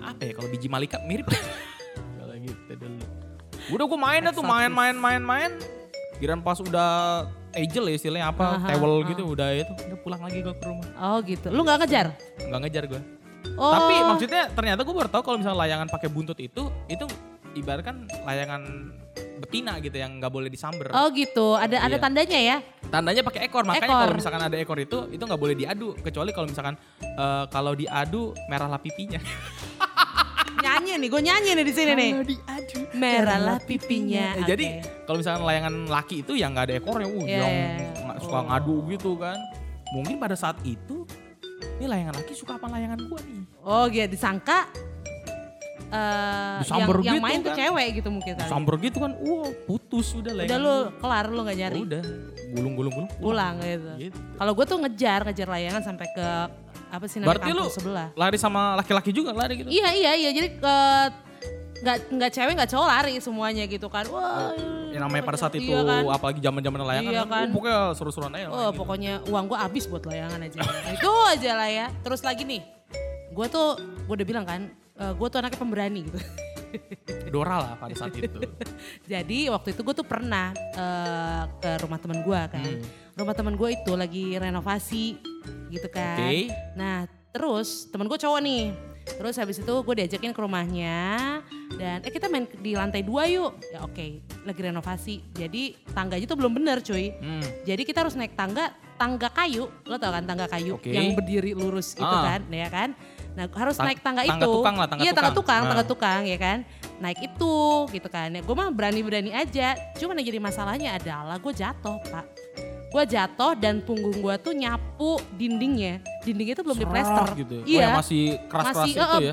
apa 0.00 0.22
ya 0.22 0.32
kalau 0.32 0.48
biji 0.48 0.66
malika 0.66 0.96
mirip 1.02 1.26
kalau 2.18 2.34
gitu 2.36 2.72
dulu 2.74 2.98
udah 3.70 3.84
gue 3.86 4.00
main 4.00 4.20
dah 4.20 4.32
tuh 4.32 4.42
main 4.42 4.66
main 4.68 4.96
main 4.96 5.22
main 5.22 5.50
Kirain 6.14 6.38
pas 6.38 6.54
udah 6.56 6.90
angel 7.52 7.84
ya 7.84 7.94
istilahnya 7.94 8.26
apa 8.28 8.56
Aha, 8.56 8.68
tewel 8.68 8.92
ah. 8.96 9.06
gitu 9.06 9.22
udah 9.28 9.48
itu 9.52 9.72
udah 9.84 9.98
pulang 9.98 10.20
lagi 10.20 10.38
gue 10.38 10.50
ke 10.50 10.64
rumah 10.64 10.88
Oh 10.96 11.18
gitu. 11.20 11.46
Lu 11.48 11.60
nggak 11.60 11.78
ngejar? 11.80 12.06
nggak 12.40 12.60
ngejar 12.60 12.84
gue 12.88 13.02
Oh. 13.52 13.68
tapi 13.70 13.94
maksudnya 14.00 14.42
ternyata 14.48 14.80
gue 14.80 14.94
baru 14.96 15.08
tahu 15.08 15.22
kalau 15.22 15.36
misalnya 15.36 15.58
layangan 15.60 15.88
pakai 15.88 16.08
buntut 16.08 16.38
itu 16.38 16.62
itu 16.86 17.04
ibaratkan 17.52 18.06
layangan 18.22 18.62
betina 19.42 19.76
gitu 19.78 19.92
yang 19.94 20.16
nggak 20.16 20.30
boleh 20.30 20.46
disamber 20.46 20.88
Oh 20.90 21.10
gitu. 21.10 21.54
Ada 21.54 21.82
ada 21.82 21.90
Iya. 21.90 22.00
tandanya 22.00 22.38
ya. 22.40 22.56
tandanya 22.84 23.22
pakai 23.22 23.40
ekor 23.44 23.62
makanya 23.62 23.88
Ekor. 23.88 24.00
kalau 24.02 24.14
misalkan 24.14 24.42
ada 24.42 24.56
ekor 24.56 24.76
itu 24.76 24.98
itu 25.08 25.20
nggak 25.20 25.38
boleh 25.38 25.54
diadu 25.54 25.96
kecuali 25.96 26.30
kalau 26.30 26.46
misalkan 26.46 26.74
eh, 27.00 27.44
kalau 27.48 27.72
diadu 27.72 28.30
merahlah 28.46 28.76
pipinya 28.76 29.16
Nyanyi 30.62 30.94
nih, 30.94 31.08
gue 31.10 31.22
nyanyi 31.22 31.50
nih 31.54 31.64
di 31.64 31.74
sini 31.74 31.92
nih. 31.92 32.10
diadu 32.22 32.78
Merahlah 32.94 33.58
pipinya. 33.60 34.38
Eh, 34.38 34.46
Jadi 34.46 34.64
kalau 35.02 35.18
misalnya 35.18 35.42
layangan 35.42 35.74
laki 35.90 36.22
itu 36.22 36.38
yang 36.38 36.54
nggak 36.54 36.70
ada 36.70 36.74
ekornya, 36.76 37.08
uh, 37.08 37.18
Iya, 37.18 37.38
yang 37.40 37.50
iya, 37.50 37.68
iya. 37.98 38.14
suka 38.22 38.38
Oh. 38.38 38.44
ngadu 38.46 38.76
gitu 38.86 39.10
kan. 39.16 39.34
Mungkin 39.90 40.16
pada 40.16 40.38
saat 40.38 40.54
itu, 40.62 41.02
ini 41.76 41.86
layangan 41.88 42.14
laki 42.14 42.32
suka 42.32 42.56
apa 42.56 42.70
layangan 42.70 43.00
gua 43.02 43.18
nih? 43.20 43.42
Oh 43.60 43.84
gitu 43.86 44.06
disangka 44.08 44.70
eh 45.92 46.00
yang, 46.00 46.60
Disamber 46.62 46.96
yang 46.98 47.14
gitu 47.14 47.22
main 47.22 47.38
tuh 47.38 47.50
kan. 47.52 47.58
cewek 47.60 47.88
gitu 47.94 48.08
mungkin 48.08 48.32
kali. 48.34 48.48
Samber 48.48 48.74
gitu 48.80 48.96
kan, 48.98 49.12
wah 49.14 49.48
putus 49.62 50.06
udah 50.12 50.32
Udah 50.32 50.34
layangan. 50.40 50.60
lu 50.60 50.74
kelar 50.96 51.26
lu 51.28 51.40
nggak 51.42 51.58
nyari. 51.58 51.80
Udah, 51.82 52.02
gulung-gulung-gulung 52.50 53.08
Pulang 53.18 53.54
gitu. 53.60 53.92
Gitu. 54.00 54.18
Kalau 54.34 54.52
gue 54.52 54.64
tuh 54.64 54.78
ngejar 54.78 55.20
ngejar 55.22 55.48
layangan 55.48 55.82
sampai 55.82 56.06
ke 56.08 56.26
apa 56.88 57.04
sih 57.06 57.18
namanya 57.18 57.28
Berarti 57.34 57.50
lu 57.50 57.56
kampung 57.58 57.72
sebelah. 57.74 58.08
lari 58.14 58.36
sama 58.36 58.60
laki-laki 58.74 59.10
juga 59.10 59.30
lari 59.32 59.54
gitu? 59.58 59.68
Iya 59.68 59.88
iya 59.92 60.12
iya 60.14 60.30
jadi 60.30 60.48
eh, 60.54 61.06
nggak 61.82 61.96
nggak 62.10 62.30
cewek 62.30 62.52
nggak 62.54 62.70
cowok 62.70 62.88
lari 62.88 63.12
semuanya 63.18 63.64
gitu 63.66 63.86
kan. 63.86 64.04
Wah. 64.08 64.52
Yang 64.88 65.02
namanya 65.02 65.24
pada 65.24 65.38
saat 65.38 65.54
itu, 65.54 65.66
Iya 65.66 65.80
kan. 65.82 66.04
apalagi 66.06 66.38
zaman-zaman 66.38 66.78
layangan 66.84 67.10
Iya 67.10 67.22
kan, 67.22 67.32
kan. 67.32 67.46
uh, 67.48 67.50
pokoknya 67.50 67.78
seru-seruan 67.96 68.32
aja. 68.34 68.46
Oh 68.46 68.52
main 68.52 68.60
gitu. 68.62 68.76
pokoknya 68.76 69.12
uang 69.24 69.44
gue 69.46 69.58
habis 69.58 69.84
buat 69.86 70.04
layangan 70.04 70.40
aja. 70.42 70.58
Itu 70.90 71.10
aja 71.26 71.50
lah 71.54 71.70
ya. 71.70 71.86
Terus 71.98 72.20
lagi 72.20 72.44
nih, 72.44 72.60
gue 73.30 73.46
tuh 73.48 73.68
gue 73.80 74.14
udah 74.14 74.28
bilang 74.28 74.44
kan, 74.44 74.68
gue 75.12 75.26
tuh 75.26 75.38
anaknya 75.38 75.58
pemberani 75.58 76.00
gitu. 76.06 76.18
Dora 77.32 77.56
lah 77.60 77.72
pada 77.76 77.92
saat 77.92 78.14
itu. 78.14 78.40
Jadi 79.12 79.48
waktu 79.48 79.72
itu 79.72 79.80
gue 79.80 79.94
tuh 79.94 80.06
pernah 80.06 80.52
eh, 80.54 81.42
ke 81.58 81.70
rumah 81.80 81.98
teman 81.98 82.20
gue 82.20 82.40
kan. 82.48 82.62
Hmm. 82.62 82.80
Rumah 83.12 83.34
teman 83.34 83.54
gue 83.54 83.68
itu 83.72 83.92
lagi 83.92 84.24
renovasi 84.36 85.20
gitu 85.68 85.88
kan. 85.88 86.16
Oke. 86.20 86.48
Nah 86.76 87.04
terus 87.32 87.88
temen 87.88 88.06
gue 88.06 88.16
cowok 88.16 88.40
nih. 88.40 88.64
Terus 89.02 89.34
habis 89.34 89.58
itu 89.58 89.74
gue 89.74 89.94
diajakin 89.98 90.30
ke 90.30 90.38
rumahnya 90.38 91.42
dan 91.74 92.06
eh 92.06 92.12
kita 92.14 92.30
main 92.30 92.46
di 92.46 92.78
lantai 92.78 93.02
dua 93.02 93.26
yuk. 93.26 93.58
Ya 93.74 93.82
oke, 93.82 94.06
lagi 94.46 94.60
renovasi. 94.62 95.14
Jadi 95.34 95.74
tangganya 95.90 96.22
tuh 96.22 96.38
belum 96.38 96.54
bener 96.54 96.78
cuy. 96.80 97.10
Hmm. 97.18 97.42
Jadi 97.66 97.82
kita 97.82 98.06
harus 98.06 98.14
naik 98.14 98.38
tangga, 98.38 98.70
tangga 98.94 99.26
kayu. 99.34 99.66
Lo 99.90 99.98
tau 99.98 100.14
kan 100.14 100.22
tangga 100.22 100.46
kayu 100.46 100.78
Oke. 100.78 100.94
yang 100.94 101.18
berdiri 101.18 101.50
lurus 101.50 101.98
itu 101.98 102.06
Ah. 102.06 102.38
kan, 102.38 102.40
ya 102.46 102.70
kan? 102.70 102.94
Nah 103.32 103.44
harus 103.48 103.74
Tang- 103.74 103.86
naik 103.86 103.98
tangga, 103.98 104.22
tangga 104.22 104.38
itu. 104.38 104.52
tukang 104.52 104.74
lah, 104.74 104.86
tangga 104.86 105.02
iya 105.02 105.10
tangga 105.10 105.30
tukang. 105.30 105.36
tukang, 105.58 105.62
tangga 105.66 105.84
Ah. 105.84 105.88
tukang 105.88 106.20
ya 106.24 106.36
kan. 106.36 106.58
Naik 106.98 107.18
itu 107.24 107.54
gitu 107.88 108.08
kan. 108.08 108.28
Ya, 108.28 108.40
gue 108.40 108.54
mah 108.54 108.68
berani-berani 108.68 109.30
aja. 109.30 109.74
Cuman 109.96 110.16
yang 110.16 110.26
jadi 110.28 110.38
masalahnya 110.38 110.94
adalah 110.94 111.36
gue 111.36 111.52
jatuh 111.52 111.96
pak. 112.04 112.24
Gue 112.88 113.04
jatuh 113.04 113.56
dan 113.56 113.80
punggung 113.80 114.12
gue 114.14 114.34
tuh 114.38 114.52
nyapu 114.52 115.16
dindingnya. 115.32 116.04
Dindingnya 116.20 116.52
itu 116.52 116.62
belum 116.62 116.76
Serak 116.76 116.86
diplester. 116.86 117.26
gitu. 117.34 117.56
Oh, 117.56 117.64
Iya. 117.64 117.80
yang 117.82 117.96
masih 117.96 118.22
keras-keras 118.46 118.76
masih 118.76 118.92
itu 118.92 119.00
ya. 119.00 119.08
eh, 119.08 119.24
iya 119.24 119.32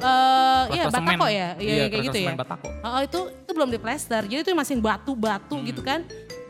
Keras-keras 0.79 0.93
batako 0.95 1.25
ya, 1.27 1.29
iya, 1.29 1.47
Iya, 1.59 1.85
kayak 1.85 2.03
gitu 2.07 2.17
ya. 2.17 2.29
batako. 2.33 2.67
Oh, 2.79 2.99
itu 3.03 3.19
itu 3.35 3.51
belum 3.51 3.69
diplester. 3.69 4.21
Jadi 4.23 4.39
itu 4.39 4.51
masih 4.53 4.75
batu-batu 4.79 5.55
Hmm. 5.55 5.67
gitu 5.67 5.81
kan. 5.83 5.99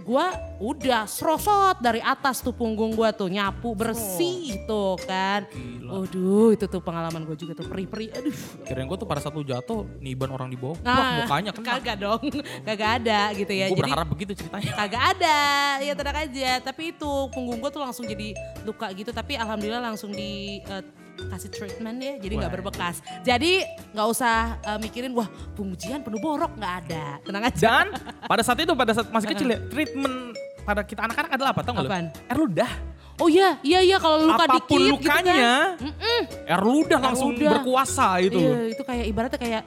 Gua 0.09 0.33
udah 0.57 1.05
serosot 1.05 1.77
dari 1.85 2.01
atas 2.01 2.41
tuh 2.41 2.49
punggung 2.49 2.97
gua 2.97 3.13
tuh 3.13 3.29
nyapu 3.29 3.77
bersih 3.77 4.57
tuh 4.65 4.97
kan. 5.05 5.45
Gila. 5.53 6.01
Waduh, 6.01 6.49
itu 6.57 6.65
tuh 6.65 6.81
pengalaman 6.81 7.29
gue 7.29 7.37
juga 7.37 7.53
tuh 7.53 7.69
perih-perih. 7.69 8.09
Aduh. 8.17 8.33
Kirain 8.65 8.89
gue 8.89 8.97
tuh 8.97 9.05
pada 9.05 9.21
satu 9.21 9.45
jatuh, 9.45 9.85
niban 10.01 10.33
orang 10.33 10.49
di 10.49 10.57
bawah, 10.57 10.77
wah 10.81 10.97
Nah, 10.97 11.17
mukanya 11.21 11.51
kena. 11.53 11.77
Kagak 11.77 11.95
dong. 12.01 12.21
Kagak 12.67 12.89
ada 13.05 13.19
gitu 13.37 13.53
ya. 13.53 13.65
gue 13.69 13.77
Jadi 13.77 13.81
berharap 13.85 14.07
begitu 14.09 14.31
ceritanya. 14.33 14.71
kagak 14.73 15.03
ada. 15.13 15.39
Ya 15.85 15.93
tenang 15.93 16.17
aja. 16.25 16.51
Tapi 16.65 16.83
itu 16.97 17.11
punggung 17.29 17.61
gua 17.61 17.69
tuh 17.69 17.85
langsung 17.85 18.09
jadi 18.09 18.33
luka 18.65 18.89
gitu. 18.97 19.13
Tapi 19.13 19.37
alhamdulillah 19.37 19.93
langsung 19.93 20.09
di 20.09 20.57
eh, 20.65 20.83
kasih 21.27 21.49
treatment 21.51 21.97
ya. 21.99 22.13
Jadi 22.17 22.33
nggak 22.39 22.53
berbekas. 22.55 22.95
Jadi 23.21 23.63
nggak 23.91 24.07
usah 24.07 24.35
eh, 24.63 24.79
mikirin 24.79 25.11
wah 25.11 25.27
pengujian 25.53 25.99
penuh 25.99 26.19
borok 26.23 26.55
nggak 26.55 26.73
ada. 26.85 27.05
Tenang 27.23 27.43
aja. 27.51 27.59
Dan 27.59 27.85
pada 28.23 28.41
saat 28.41 28.59
itu, 28.63 28.73
pada 28.73 28.91
saat 28.95 29.07
masih 29.11 29.27
kecil 29.35 29.47
ya, 29.51 29.59
treatment 29.67 30.33
pada 30.63 30.81
kita 30.85 31.01
anak-anak 31.03 31.31
adalah 31.33 31.49
apa 31.51 31.61
tau 31.65 31.73
gak 31.75 31.83
lu? 31.83 31.89
Air 31.89 32.37
ludah. 32.37 32.71
Oh 33.19 33.27
iya, 33.27 33.59
iya 33.67 33.83
iya 33.83 33.97
kalau 33.99 34.31
luka 34.31 34.47
Apa 34.47 34.63
pun 34.63 34.79
dikit 34.79 34.95
lukanya, 34.95 35.75
gitu 35.75 35.91
kan. 35.91 36.23
air 36.55 36.61
ludah 36.63 36.99
langsung 37.03 37.35
ludah. 37.35 37.51
berkuasa 37.59 38.07
itu. 38.23 38.39
Iya, 38.39 38.57
itu 38.71 38.83
kayak 38.87 39.05
ibaratnya 39.11 39.39
kayak 39.43 39.63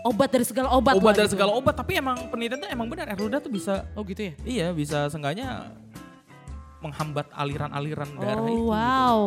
obat 0.00 0.28
dari 0.32 0.44
segala 0.48 0.68
obat. 0.72 0.96
Obat 0.96 1.12
dari 1.12 1.28
gitu. 1.28 1.36
segala 1.36 1.52
obat, 1.52 1.76
tapi 1.76 2.00
emang 2.00 2.16
penelitian 2.32 2.64
tuh 2.64 2.70
emang 2.72 2.88
benar 2.88 3.12
air 3.12 3.20
ludah 3.20 3.36
tuh 3.36 3.52
bisa 3.52 3.84
Oh 3.92 4.00
gitu 4.08 4.32
ya? 4.32 4.34
iya 4.48 4.66
bisa 4.72 5.12
seenggaknya 5.12 5.68
menghambat 6.80 7.28
aliran-aliran 7.30 8.08
darah 8.16 8.40
itu. 8.42 8.56
Oh 8.56 8.72
wow. 8.72 9.18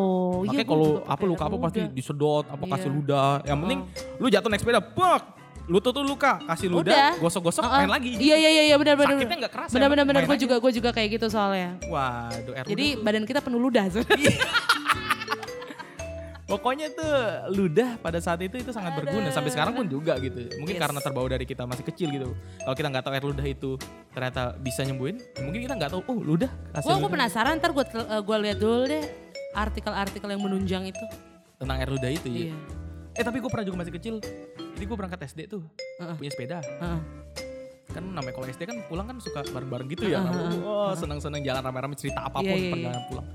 Makanya 0.41 0.53
Iya, 0.53 0.63
gua 0.63 0.72
kalau 0.74 0.89
apa 1.05 1.24
luka 1.24 1.43
apa 1.45 1.57
pasti 1.62 1.81
disedot, 1.88 2.45
apa 2.45 2.63
kasih 2.67 2.89
Iya. 2.89 2.98
ludah. 2.98 3.31
Yang 3.43 3.57
penting 3.62 3.79
lu 4.17 4.27
jatuh 4.27 4.50
naik 4.50 4.62
sepeda, 4.62 4.81
pek, 4.81 5.24
lutut 5.63 5.91
tuh 5.91 6.03
luka, 6.03 6.33
kasih 6.43 6.67
ludah, 6.67 6.91
Udah. 6.91 7.12
gosok-gosok, 7.22 7.62
Uh-uh. 7.62 7.79
main 7.79 7.91
lagi. 7.91 8.12
Iya 8.15 8.36
iya 8.36 8.50
iya 8.51 8.63
iya 8.67 8.75
benar 8.75 8.98
benar. 8.98 9.15
Sakitnya 9.15 9.38
nggak 9.45 9.53
kerasa, 9.53 9.74
Benar 9.74 9.88
benar 9.88 10.05
benar 10.05 10.22
gue 10.25 10.38
juga 10.38 10.55
gue 10.57 10.72
juga 10.74 10.89
kayak 10.91 11.10
gitu 11.13 11.27
soalnya. 11.29 11.77
Waduh, 11.86 12.53
Jadi 12.65 12.86
tuh- 12.91 13.01
badan 13.01 13.24
kita 13.24 13.39
penuh 13.39 13.62
ludah 13.62 13.86
sebenarnya. 13.88 14.33
Pokoknya 16.43 16.91
tuh 16.91 17.07
ludah 17.55 17.95
pada 18.03 18.19
saat 18.19 18.43
itu 18.43 18.59
itu 18.59 18.75
sangat 18.75 19.00
berguna 19.00 19.31
sampai 19.31 19.47
sekarang 19.47 19.73
pun 19.73 19.88
juga 19.88 20.19
gitu. 20.19 20.43
Mungkin 20.59 20.75
Yes. 20.75 20.83
karena 20.83 21.00
terbawa 21.00 21.27
dari 21.31 21.45
kita 21.47 21.63
masih 21.63 21.88
kecil 21.88 22.12
gitu. 22.12 22.35
Kalau 22.59 22.75
kita 22.75 22.88
nggak 22.91 23.03
tahu 23.03 23.13
air 23.15 23.23
ludah 23.23 23.45
itu 23.47 23.71
ternyata 24.12 24.41
bisa 24.59 24.83
nyembuhin, 24.83 25.23
mungkin 25.39 25.63
kita 25.63 25.73
nggak 25.79 25.91
tahu. 25.95 26.01
Oh 26.03 26.19
ludah. 26.19 26.51
gue 26.51 26.83
ludah. 26.83 27.07
penasaran 27.07 27.63
ntar 27.63 27.71
gue 27.71 27.85
gue 28.19 28.38
lihat 28.43 28.57
dulu 28.59 28.83
deh 28.85 29.03
artikel-artikel 29.55 30.27
yang 30.27 30.41
menunjang 30.41 30.83
itu. 30.85 31.05
tentang 31.53 31.79
air 31.79 31.88
ludah 31.88 32.12
itu 32.12 32.27
ya. 32.27 32.39
Iya. 32.51 32.55
Eh 33.13 33.23
tapi 33.23 33.39
gue 33.39 33.47
pernah 33.47 33.63
juga 33.63 33.77
masih 33.79 33.93
kecil. 33.95 34.15
Jadi 34.75 34.83
gue 34.83 34.97
berangkat 35.00 35.23
SD 35.23 35.47
tuh 35.47 35.63
Heeh. 36.03 36.15
punya 36.19 36.27
sepeda. 36.27 36.57
Heeh. 36.59 37.00
Kan 37.88 38.03
namanya 38.12 38.35
kalau 38.35 38.51
SD 38.51 38.67
kan 38.67 38.83
pulang 38.91 39.07
kan 39.07 39.15
suka 39.23 39.47
bareng-bareng 39.47 39.88
gitu 39.88 40.12
ya. 40.12 40.19
Heeh, 40.19 40.59
Oh 40.59 40.91
seneng-seneng 40.91 41.39
jalan 41.39 41.63
rame-rame 41.63 41.95
cerita 41.95 42.27
apa 42.27 42.41
pun 42.41 42.51
Iya, 42.51 42.57
iya, 42.57 42.71
perjalanan 42.73 43.03
pulang. 43.07 43.27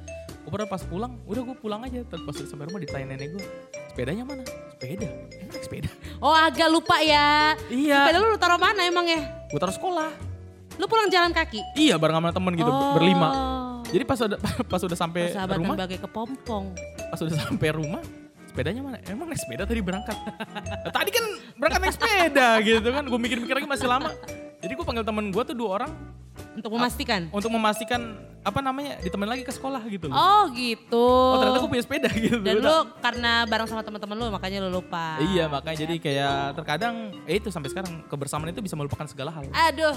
Gue 0.49 0.57
pernah 0.57 0.73
pas 0.73 0.81
pulang, 0.81 1.13
udah 1.29 1.43
gue 1.45 1.57
pulang 1.61 1.81
aja. 1.85 2.01
Terus 2.09 2.25
pas 2.25 2.33
sampai 2.33 2.73
rumah 2.73 2.81
ditanya 2.81 3.13
nenek 3.13 3.37
gue, 3.37 3.45
sepedanya 3.93 4.25
mana? 4.25 4.49
Sepeda. 4.73 5.05
Emang 5.29 5.53
naik 5.53 5.61
sepeda? 5.61 5.91
Oh 6.25 6.33
agak 6.33 6.73
lupa 6.73 6.97
ya. 7.05 7.53
Iya. 7.69 8.09
Sepeda 8.09 8.17
lu, 8.17 8.33
lu 8.33 8.39
taruh 8.41 8.57
mana 8.57 8.81
emang 8.89 9.05
ya? 9.05 9.29
Gue 9.53 9.61
taruh 9.61 9.77
sekolah. 9.77 10.09
Lu 10.81 10.89
pulang 10.89 11.13
jalan 11.13 11.37
kaki? 11.37 11.61
Iya 11.77 12.01
bareng 12.01 12.17
sama 12.17 12.33
temen 12.33 12.57
gitu 12.57 12.65
Oh. 12.65 12.97
berlima. 12.97 13.29
Jadi 13.93 14.05
pas 14.09 14.17
udah 14.25 14.41
pas 14.73 14.81
udah 14.81 14.97
sampai 14.97 15.37
rumah, 15.37 15.77
bagai 15.85 16.01
kepompong. 16.01 16.73
pas 17.13 17.21
udah 17.21 17.37
sampai 17.45 17.69
rumah, 17.69 18.01
sepedanya 18.49 18.81
mana? 18.81 18.97
Emang 19.05 19.29
naik 19.29 19.45
sepeda 19.45 19.69
tadi 19.69 19.85
berangkat. 19.85 20.17
tadi 20.97 21.11
kan 21.13 21.25
berangkat 21.61 21.81
naik 21.85 21.93
sepeda 21.93 22.49
gitu 22.65 22.89
kan. 22.89 23.05
Gue 23.05 23.21
mikir-mikir 23.21 23.53
lagi 23.53 23.69
masih 23.69 23.85
lama. 23.85 24.17
Jadi 24.65 24.73
gue 24.73 24.85
panggil 24.89 25.05
temen 25.05 25.29
gue 25.29 25.43
tuh 25.45 25.53
dua 25.53 25.77
orang 25.77 25.93
Untuk 26.59 26.75
memastikan. 26.75 27.21
untuk 27.31 27.51
memastikan 27.55 28.01
apa 28.43 28.59
namanya 28.59 28.99
ditemen 28.99 29.29
lagi 29.31 29.47
ke 29.47 29.53
sekolah 29.55 29.83
gitu 29.87 30.11
loh. 30.11 30.17
Oh 30.19 30.51
gitu. 30.51 31.07
Oh, 31.07 31.39
ternyata 31.39 31.59
gue 31.63 31.71
punya 31.71 31.85
sepeda 31.87 32.11
gitu. 32.11 32.43
Dan 32.43 32.59
lu 32.59 32.77
karena 32.99 33.47
bareng 33.47 33.69
sama 33.71 33.83
teman-teman 33.87 34.17
lu 34.19 34.27
makanya 34.35 34.59
lu 34.67 34.83
lupa. 34.83 35.23
Iya 35.23 35.47
makanya 35.47 35.87
jadi 35.87 35.95
kayak 36.03 36.59
terkadang 36.59 37.15
eh 37.31 37.39
itu 37.39 37.55
sampai 37.55 37.71
sekarang 37.71 38.03
kebersamaan 38.11 38.51
itu 38.51 38.59
bisa 38.59 38.75
melupakan 38.75 39.07
segala 39.07 39.31
hal. 39.31 39.47
Aduh. 39.55 39.95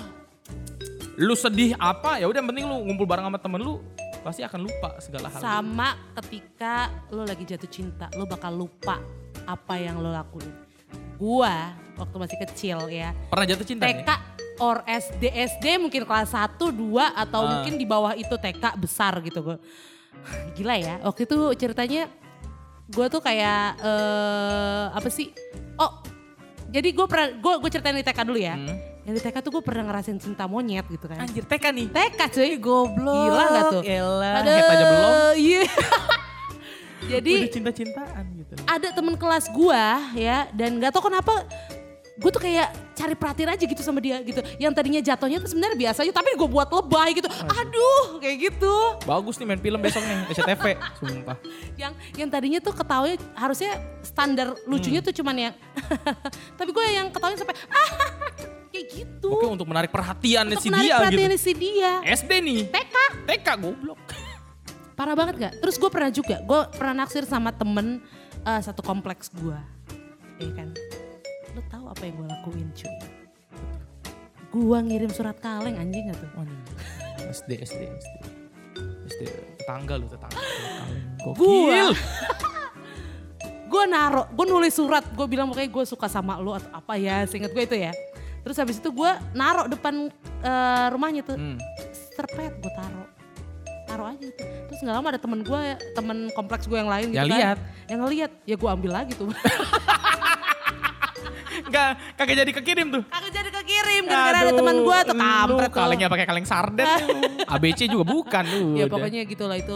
Lu 1.18 1.34
sedih 1.34 1.74
apa 1.82 2.22
ya 2.22 2.30
udah 2.30 2.40
yang 2.40 2.50
penting 2.54 2.66
lu 2.70 2.78
ngumpul 2.86 3.10
bareng 3.10 3.26
sama 3.26 3.40
temen 3.42 3.62
lu 3.66 3.82
pasti 4.22 4.46
akan 4.46 4.60
lupa 4.62 4.90
segala 5.02 5.28
hal. 5.34 5.42
Sama 5.42 5.98
ketika 6.22 6.94
lu 7.10 7.26
lagi 7.26 7.42
jatuh 7.42 7.70
cinta, 7.70 8.06
lu 8.14 8.30
bakal 8.30 8.54
lupa 8.54 9.02
apa 9.50 9.74
yang 9.82 9.98
lu 9.98 10.14
lakuin. 10.14 10.50
Gua 11.18 11.74
waktu 11.98 12.16
masih 12.18 12.38
kecil 12.50 12.90
ya, 12.90 13.14
Pernah 13.30 13.46
jatuh 13.46 13.66
cinta 13.66 13.86
nih? 13.86 14.02
Or 14.62 14.86
SD, 14.86 15.24
SD 15.28 15.66
mungkin 15.76 16.06
kelas 16.06 16.30
1, 16.30 16.70
2 16.70 16.78
atau 17.12 17.42
Ah. 17.42 17.50
mungkin 17.52 17.76
di 17.76 17.84
bawah 17.84 18.14
itu 18.14 18.30
TK 18.32 18.78
besar 18.78 19.18
gitu 19.20 19.42
gue. 19.42 19.58
Gila 20.56 20.78
ya, 20.78 21.02
waktu 21.02 21.26
itu 21.26 21.38
ceritanya 21.58 22.06
gue 22.86 23.06
tuh 23.08 23.20
kayak 23.20 23.82
eh 23.82 24.86
apa 24.94 25.10
sih? 25.10 25.34
Oh, 25.76 26.06
jadi 26.68 26.94
gue 26.94 27.06
pernah 27.06 27.34
gue 27.34 27.54
gue 27.58 27.70
ceritain 27.70 27.96
di 27.96 28.06
TK 28.06 28.20
dulu 28.22 28.38
ya. 28.38 28.54
Hmm. 28.54 28.78
Yang 29.02 29.14
di 29.18 29.22
TK 29.26 29.36
tuh 29.42 29.52
gue 29.52 29.64
pernah 29.66 29.84
ngerasain 29.84 30.22
cinta 30.22 30.46
monyet 30.46 30.86
gitu 30.86 31.10
kan. 31.10 31.18
Anjir 31.18 31.42
TK 31.42 31.66
nih. 31.74 31.88
TK 31.90 32.20
cuy, 32.30 32.52
goblok. 32.56 33.18
Gila 33.26 33.44
gak 33.50 33.64
tuh? 33.74 33.82
Aduh, 33.82 34.52
head 34.52 34.68
aja 34.70 34.86
belum. 34.86 35.12
Iya. 35.36 35.64
Jadi 37.12 37.34
Udah 37.34 37.50
cinta-cintaan 37.52 38.24
gitu. 38.38 38.54
ada 38.64 38.88
temen 38.94 39.18
kelas 39.18 39.50
gua 39.50 40.14
ya 40.14 40.46
dan 40.54 40.78
nggak 40.78 40.94
tahu 40.94 41.10
kenapa 41.10 41.34
gue 42.22 42.30
tuh 42.30 42.38
kayak 42.40 42.70
cari 42.94 43.18
perhatian 43.18 43.50
aja 43.50 43.64
gitu 43.66 43.82
sama 43.82 43.98
dia 43.98 44.22
gitu. 44.22 44.38
Yang 44.56 44.74
tadinya 44.78 45.02
jatuhnya 45.02 45.42
tuh 45.42 45.50
sebenarnya 45.50 45.74
biasa 45.76 46.06
aja 46.06 46.14
tapi 46.14 46.30
gue 46.32 46.46
buat 46.46 46.70
lebay 46.70 47.18
gitu. 47.18 47.26
Aduh 47.34 48.22
kayak 48.22 48.38
gitu. 48.40 48.74
Bagus 49.04 49.36
nih 49.36 49.48
main 49.48 49.58
film 49.58 49.80
besok 49.80 50.00
nih 50.00 50.30
SCTV. 50.30 50.66
Sumpah. 50.96 51.38
Yang 51.74 51.94
yang 52.14 52.30
tadinya 52.30 52.60
tuh 52.60 52.72
ketawanya 52.72 53.18
harusnya 53.34 53.72
standar 54.02 54.54
lucunya 54.64 55.02
Hmm. 55.02 55.08
tuh 55.10 55.16
cuman 55.18 55.36
yang 55.42 55.54
tapi 56.62 56.70
gue 56.70 56.86
yang 56.88 57.10
ketawanya 57.10 57.38
sampai 57.38 57.58
kayak 58.72 58.86
gitu. 58.88 59.28
Oke 59.28 59.46
untuk 59.50 59.66
menarik 59.66 59.90
perhatian 59.90 60.46
Untuk 60.46 60.62
si 60.62 60.70
menarik 60.70 60.86
dia 60.86 60.96
perhatian 60.96 61.32
gitu. 61.32 61.42
si 61.42 61.52
dia. 61.52 61.92
SD 62.06 62.32
nih. 62.40 62.60
TK. 62.70 62.96
TK 63.26 63.48
goblok. 63.58 64.00
Parah 64.98 65.18
banget 65.18 65.36
gak? 65.42 65.54
Terus 65.58 65.76
gue 65.76 65.90
pernah 65.90 66.08
juga, 66.08 66.38
gue 66.38 66.60
pernah 66.72 67.02
naksir 67.02 67.26
sama 67.26 67.50
temen 67.50 67.98
eh, 68.46 68.62
satu 68.62 68.80
kompleks 68.80 69.34
gue. 69.34 69.58
Iya 70.38 70.52
kan? 70.54 70.70
Lo 71.52 71.62
tahu 71.68 71.86
apa 71.88 72.02
yang 72.02 72.16
gue 72.16 72.28
lakuin 72.28 72.68
cuy? 72.72 72.94
Gue 74.52 74.78
ngirim 74.82 75.12
surat 75.12 75.38
kaleng 75.40 75.76
anjing 75.76 76.12
gak 76.12 76.20
tuh? 76.20 76.30
SD 77.28 77.52
SD 77.62 77.82
SD. 77.88 78.16
SD 79.08 79.22
tetangga 79.58 79.96
lu 79.96 80.08
tetangga. 80.08 80.40
Gua. 81.24 81.34
Gokil. 81.36 81.90
gue 83.72 83.84
naro, 83.88 84.28
gue 84.28 84.46
nulis 84.46 84.76
surat, 84.76 85.00
gue 85.06 85.26
bilang 85.26 85.48
makanya 85.48 85.72
gue 85.72 85.84
suka 85.88 86.12
sama 86.12 86.36
lo 86.36 86.52
atau 86.52 86.68
apa 86.74 87.00
ya, 87.00 87.24
seinget 87.24 87.56
gue 87.56 87.64
itu 87.64 87.78
ya. 87.80 87.96
Terus 88.44 88.60
habis 88.60 88.84
itu 88.84 88.92
gue 88.92 89.12
naro 89.32 89.64
depan 89.68 90.12
eh, 90.44 90.88
rumahnya 90.92 91.24
tuh, 91.24 91.40
Hmm. 91.40 91.56
terpet 92.12 92.52
gue 92.60 92.72
taro. 92.76 93.04
Taro 93.88 94.04
aja 94.08 94.20
gitu. 94.20 94.44
Terus 94.44 94.80
gak 94.82 94.92
lama 94.92 95.08
ada 95.08 95.20
temen 95.20 95.40
gue, 95.40 95.62
temen 95.96 96.18
kompleks 96.32 96.68
gue 96.68 96.76
yang 96.76 96.92
lain 96.92 97.12
gitu 97.12 97.20
Yang 97.24 97.28
kan. 97.28 97.40
lihat? 97.40 97.58
Yang 97.88 98.00
ngeliat, 98.04 98.32
ya 98.44 98.56
gue 98.60 98.70
ambil 98.72 98.92
lagi 98.92 99.14
tuh. 99.16 99.32
Enggak 101.72 101.92
kagak 102.20 102.36
jadi 102.44 102.52
kekirim 102.52 102.88
tuh. 102.92 103.04
Kagak 103.08 103.32
jadi 103.32 103.50
kekirim 103.64 104.04
gara-gara 104.12 104.40
ada 104.44 104.52
teman 104.52 104.76
gue 104.84 104.98
tuh 105.08 105.16
kampret 105.16 105.70
tuh. 105.72 105.80
kalengnya 105.80 106.08
pakai 106.12 106.26
kaleng 106.28 106.44
sarden. 106.44 106.88
lu. 107.08 107.18
ABC 107.56 107.88
juga 107.88 108.04
bukan 108.04 108.44
lu. 108.44 108.76
Ya 108.76 108.92
pokoknya 108.92 109.24
gitulah 109.24 109.56
itu 109.56 109.72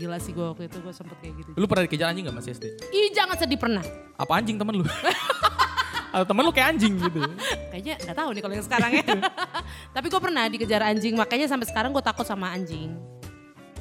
gila 0.00 0.16
sih 0.16 0.32
gue 0.32 0.46
waktu 0.48 0.72
itu 0.72 0.80
gue 0.80 0.94
sempet 0.96 1.20
kayak 1.20 1.34
gitu. 1.44 1.50
Lu 1.52 1.68
pernah 1.68 1.84
dikejar 1.84 2.08
anjing 2.08 2.24
gak 2.24 2.36
masih 2.40 2.50
SD? 2.56 2.64
Ih 2.88 3.12
jangan 3.12 3.36
sedih 3.36 3.60
pernah. 3.60 3.84
Apa 4.16 4.40
anjing 4.40 4.56
temen 4.56 4.80
lu? 4.80 4.84
Atau 6.16 6.24
temen 6.32 6.42
lu 6.48 6.52
kayak 6.56 6.68
anjing 6.72 6.96
gitu? 6.96 7.20
Kayaknya 7.68 7.94
nggak 8.00 8.16
tahu 8.16 8.28
nih 8.32 8.40
kalau 8.40 8.54
yang 8.56 8.64
sekarang 8.64 8.90
ya. 8.96 9.04
Tapi 10.00 10.06
gue 10.08 10.20
pernah 10.24 10.44
dikejar 10.48 10.80
anjing 10.80 11.12
makanya 11.12 11.44
sampai 11.44 11.68
sekarang 11.68 11.92
gue 11.92 12.00
takut 12.00 12.24
sama 12.24 12.48
anjing. 12.56 12.96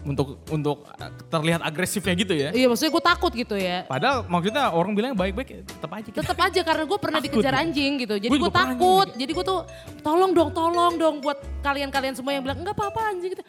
Untuk 0.07 0.39
untuk 0.47 0.87
terlihat 1.27 1.59
agresifnya 1.59 2.15
gitu 2.15 2.31
ya. 2.31 2.49
Iya 2.55 2.71
maksudnya 2.71 2.91
gue 2.95 3.03
takut 3.03 3.31
gitu 3.35 3.55
ya. 3.59 3.83
Padahal 3.91 4.23
maksudnya 4.23 4.71
orang 4.71 4.95
bilang 4.95 5.11
baik-baik 5.19 5.67
tetap 5.67 5.91
aja 5.91 6.07
kita. 6.07 6.23
Tetap 6.23 6.39
aja 6.39 6.61
karena 6.63 6.83
gue 6.87 6.99
pernah 6.99 7.19
Takut 7.19 7.43
dikejar 7.43 7.53
ya? 7.53 7.59
anjing 7.67 7.91
gitu. 8.07 8.15
Jadi 8.15 8.31
gue 8.31 8.51
takut. 8.55 9.07
anjing 9.11 9.19
Jadi 9.19 9.31
gue 9.35 9.45
tuh 9.45 9.59
tolong 9.99 10.31
dong, 10.31 10.49
tolong 10.55 10.93
dong 10.95 11.15
buat 11.19 11.43
kalian-kalian 11.59 12.15
semua 12.15 12.31
yang 12.31 12.43
bilang 12.47 12.63
enggak 12.63 12.79
apa-apa 12.79 13.11
anjing 13.11 13.35
gitu. 13.35 13.43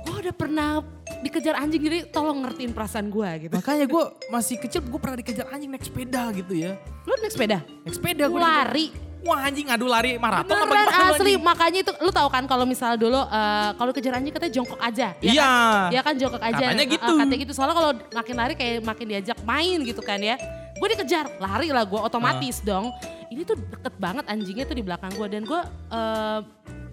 Gue 0.00 0.14
udah 0.26 0.34
pernah 0.34 0.82
dikejar 1.22 1.54
anjing 1.62 1.78
jadi 1.78 1.98
tolong 2.10 2.42
ngertiin 2.42 2.74
perasaan 2.74 3.06
gue 3.06 3.46
gitu. 3.46 3.52
Makanya 3.54 3.86
gue 3.86 4.04
masih 4.34 4.58
kecil 4.58 4.82
gue 4.82 4.98
pernah 4.98 5.14
dikejar 5.22 5.46
anjing 5.54 5.70
naik 5.70 5.86
sepeda 5.86 6.34
gitu 6.34 6.58
ya. 6.58 6.74
Lu 7.06 7.14
naik 7.22 7.30
sepeda? 7.30 7.62
Naik 7.86 7.94
sepeda 7.94 8.24
gue 8.26 8.40
Lari? 8.42 9.09
Wah 9.20 9.44
anjing 9.44 9.68
ngadu 9.68 9.84
lari 9.84 10.16
maraton 10.16 10.48
apa 10.48 10.64
Beneran 10.64 10.86
gimana 10.86 10.96
lu, 11.02 11.12
asli, 11.12 11.20
anjing? 11.30 11.42
makanya 11.42 11.78
itu 11.82 11.92
lu 11.98 12.10
tahu 12.10 12.28
kan 12.28 12.44
kalau 12.44 12.64
misal 12.64 12.96
dulu 12.96 13.20
eh, 13.20 13.70
kalau 13.74 13.92
kejar 13.92 14.16
anjing 14.16 14.32
katanya 14.32 14.54
jongkok 14.54 14.80
aja. 14.80 15.08
ya 15.14 15.20
Iya. 15.22 15.44
Kan? 15.44 15.88
Ya 15.90 16.00
kan 16.00 16.14
jongkok 16.16 16.42
aja. 16.42 16.56
Katanya 16.58 16.82
Eh, 16.82 16.88
gitu. 16.90 17.12
katanya 17.14 17.36
gitu. 17.38 17.52
Soalnya 17.52 17.76
kalau 17.76 17.90
makin 18.10 18.34
lari 18.34 18.54
kayak 18.54 18.80
makin 18.80 19.06
diajak 19.06 19.38
main 19.42 19.78
gitu 19.82 20.00
kan 20.00 20.16
ya. 20.16 20.40
Gue 20.72 20.88
dikejar, 20.88 21.28
lari 21.36 21.68
lah 21.68 21.84
gue 21.84 22.00
otomatis 22.00 22.60
dong. 22.60 22.88
Ini 23.28 23.44
tuh 23.44 23.60
deket 23.60 23.94
banget 23.94 24.24
anjingnya 24.24 24.64
tuh 24.64 24.74
di 24.74 24.82
belakang 24.82 25.12
gue 25.12 25.28
dan 25.28 25.42
gue 25.44 25.60
eh, 25.90 26.40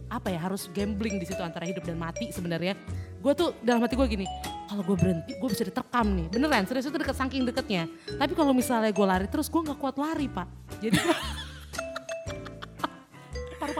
apa 0.07 0.27
ya 0.27 0.39
harus 0.41 0.67
gambling 0.69 1.19
di 1.19 1.25
situ 1.25 1.39
antara 1.39 1.63
hidup 1.63 1.81
dan 1.81 1.95
mati 1.95 2.27
sebenarnya. 2.29 2.75
Gue 3.17 3.31
tuh 3.33 3.55
dalam 3.59 3.79
hati 3.79 3.95
gue 3.95 4.07
gini, 4.07 4.27
kalau 4.65 4.79
gue 4.81 4.95
berhenti 4.95 5.31
gue 5.33 5.49
bisa 5.49 5.63
diterkam 5.63 6.11
nih. 6.13 6.27
Beneran, 6.29 6.63
serius 6.63 6.85
itu 6.85 6.95
deket 6.95 7.15
saking 7.15 7.43
deketnya. 7.43 7.87
Tapi 8.09 8.31
kalau 8.31 8.51
misalnya 8.51 8.91
gue 8.91 9.03
lari 9.05 9.27
terus 9.27 9.47
gue 9.47 9.61
nggak 9.61 9.75
kuat 9.75 9.95
lari 9.95 10.27
pak. 10.27 10.47
Jadi 10.79 10.95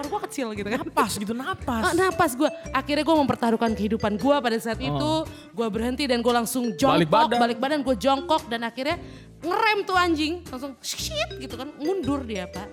gue 0.08 0.22
kecil 0.28 0.48
gitu 0.56 0.68
kan. 0.68 0.80
Napas 0.82 1.12
gitu 1.20 1.34
napas. 1.36 1.84
Oh, 1.84 1.94
napas 1.94 2.32
gue. 2.34 2.50
Akhirnya 2.72 3.04
gue 3.04 3.16
mempertaruhkan 3.20 3.72
kehidupan 3.76 4.16
gue 4.16 4.36
pada 4.40 4.58
saat 4.58 4.80
itu. 4.80 5.12
Gue 5.54 5.68
berhenti 5.68 6.08
dan 6.08 6.24
gue 6.24 6.34
langsung 6.34 6.74
jongkok. 6.74 6.98
Balik 7.04 7.12
badan. 7.12 7.40
Balik 7.40 7.58
badan 7.60 7.80
gue 7.84 7.96
jongkok 8.00 8.48
dan 8.48 8.66
akhirnya 8.66 8.98
ngerem 9.44 9.80
tuh 9.86 9.96
anjing. 9.96 10.34
Langsung 10.48 10.74
shit 10.82 11.30
gitu 11.38 11.56
kan. 11.56 11.70
Mundur 11.78 12.24
dia 12.24 12.48
pak. 12.48 12.68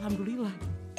Alhamdulillah. 0.00 0.52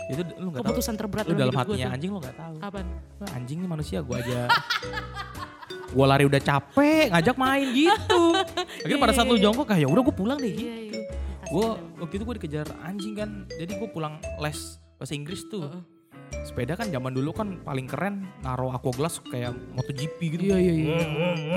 Itu 0.08 0.24
lu 0.40 0.56
gak 0.56 0.64
tahu. 0.64 0.72
Keputusan 0.72 0.96
terberat 0.96 1.26
Lu 1.28 1.36
dalam 1.36 1.52
dalam 1.52 1.60
hatinya 1.60 1.88
anjing 1.92 2.12
lu 2.16 2.20
gak 2.24 2.38
tahu. 2.40 2.56
Apaan? 2.64 2.88
Anjing 3.36 3.58
nih 3.60 3.70
manusia 3.70 3.98
gue 4.00 4.16
aja. 4.16 4.48
gue 5.96 6.06
lari 6.06 6.24
udah 6.28 6.42
capek 6.44 7.12
ngajak 7.12 7.36
main 7.36 7.68
gitu. 7.72 8.22
Akhirnya 8.84 9.00
pada 9.00 9.14
saat 9.16 9.28
lu 9.28 9.40
jongkok 9.40 9.68
kayak 9.68 9.84
ya 9.84 9.88
udah 9.88 10.04
gue 10.04 10.16
pulang 10.16 10.38
deh 10.40 10.52
Iya, 10.52 10.56
gitu. 10.56 11.00
iya. 11.00 11.02
Gue 11.48 11.68
waktu 12.04 12.14
itu 12.20 12.24
gue 12.28 12.36
dikejar 12.44 12.68
anjing 12.84 13.16
kan, 13.16 13.48
jadi 13.48 13.72
gue 13.80 13.90
pulang 13.92 14.20
les 14.44 14.60
bahasa 14.98 15.14
Inggris 15.14 15.46
tuh. 15.48 15.70
Sepeda 16.44 16.76
kan 16.76 16.92
zaman 16.92 17.16
dulu 17.16 17.32
kan 17.32 17.64
paling 17.64 17.88
keren 17.88 18.28
naruh 18.44 18.72
aqua 18.72 18.92
glass 18.92 19.24
kayak 19.24 19.56
MotoGP 19.72 20.18
gitu. 20.36 20.44
Iya, 20.44 20.58
iya, 20.60 20.74
iya. 20.74 20.96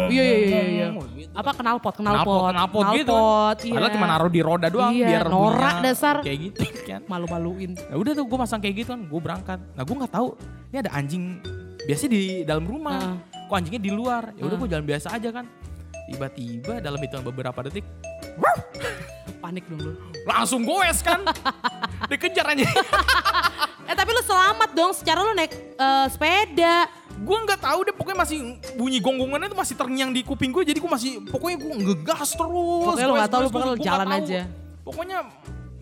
Iya, 0.06 0.22
iya, 0.22 0.22
iya, 0.38 0.60
iya. 0.62 0.86
Gitu. 0.94 1.32
Apa 1.34 1.50
knalpot, 1.58 1.94
Knalpot, 1.98 2.54
knalpot. 2.54 2.84
gitu 2.94 3.10
kan. 3.10 3.54
Iya. 3.58 3.74
Padahal 3.74 3.90
cuma 3.90 4.06
naruh 4.06 4.30
di 4.30 4.40
roda 4.40 4.68
doang 4.70 4.94
Iya, 4.94 5.06
biar 5.10 5.24
norak 5.26 5.76
dasar. 5.82 6.22
Kayak 6.22 6.38
gitu 6.54 6.58
kan. 6.90 7.02
Malu-maluin. 7.06 7.74
Nah 7.74 7.96
udah 7.98 8.12
tuh 8.14 8.24
gue 8.26 8.38
pasang 8.38 8.60
kayak 8.62 8.74
gitu 8.78 8.88
kan, 8.94 9.00
gue 9.10 9.20
berangkat. 9.20 9.58
Nah 9.74 9.82
gue 9.82 9.96
nggak 9.96 10.12
tahu 10.12 10.28
ini 10.70 10.76
ada 10.78 10.90
anjing 10.94 11.24
biasanya 11.82 12.10
di 12.10 12.22
dalam 12.46 12.64
rumah. 12.64 12.98
Heeh. 13.00 13.46
Kok 13.50 13.56
anjingnya 13.56 13.82
di 13.82 13.90
luar? 13.90 14.22
Ya 14.38 14.42
udah 14.42 14.54
Heeh. 14.54 14.58
gue 14.60 14.68
jalan 14.70 14.86
biasa 14.86 15.06
aja 15.10 15.28
kan. 15.34 15.44
Tiba-tiba 16.06 16.74
dalam 16.78 16.98
hitungan 16.98 17.24
beberapa 17.24 17.58
detik 17.62 17.86
Panik 19.42 19.64
dong 19.66 19.80
lu. 19.80 19.92
langsung 20.28 20.62
goes 20.68 21.00
kan. 21.00 21.24
Dikejar 22.10 22.52
aja. 22.52 22.66
Eh 23.88 23.94
tapi 23.96 24.10
lu 24.12 24.22
selamat 24.22 24.70
dong 24.76 24.92
secara 24.92 25.24
lu 25.24 25.32
naik 25.32 25.52
eh, 25.56 26.06
sepeda. 26.12 26.76
gue 27.20 27.36
nggak 27.36 27.60
tahu 27.60 27.84
deh 27.84 27.92
pokoknya 27.92 28.16
masih 28.24 28.38
bunyi 28.80 28.96
gonggongannya 28.96 29.52
itu 29.52 29.58
masih 29.58 29.76
terngiang 29.76 30.08
di 30.08 30.24
kuping 30.24 30.56
gue 30.56 30.64
jadi 30.64 30.80
gue 30.80 30.88
masih 30.88 31.20
pokoknya 31.28 31.56
gue 31.60 31.74
ngegas 31.84 32.32
terus. 32.32 32.84
Pokoknya 32.88 33.06
lu 33.06 33.14
nggak 33.16 33.30
tahu, 33.32 33.42
lu 33.44 33.50
pokoknya 33.52 33.76
jalan 33.76 34.08
aja. 34.08 34.40
Pokoknya 34.80 35.18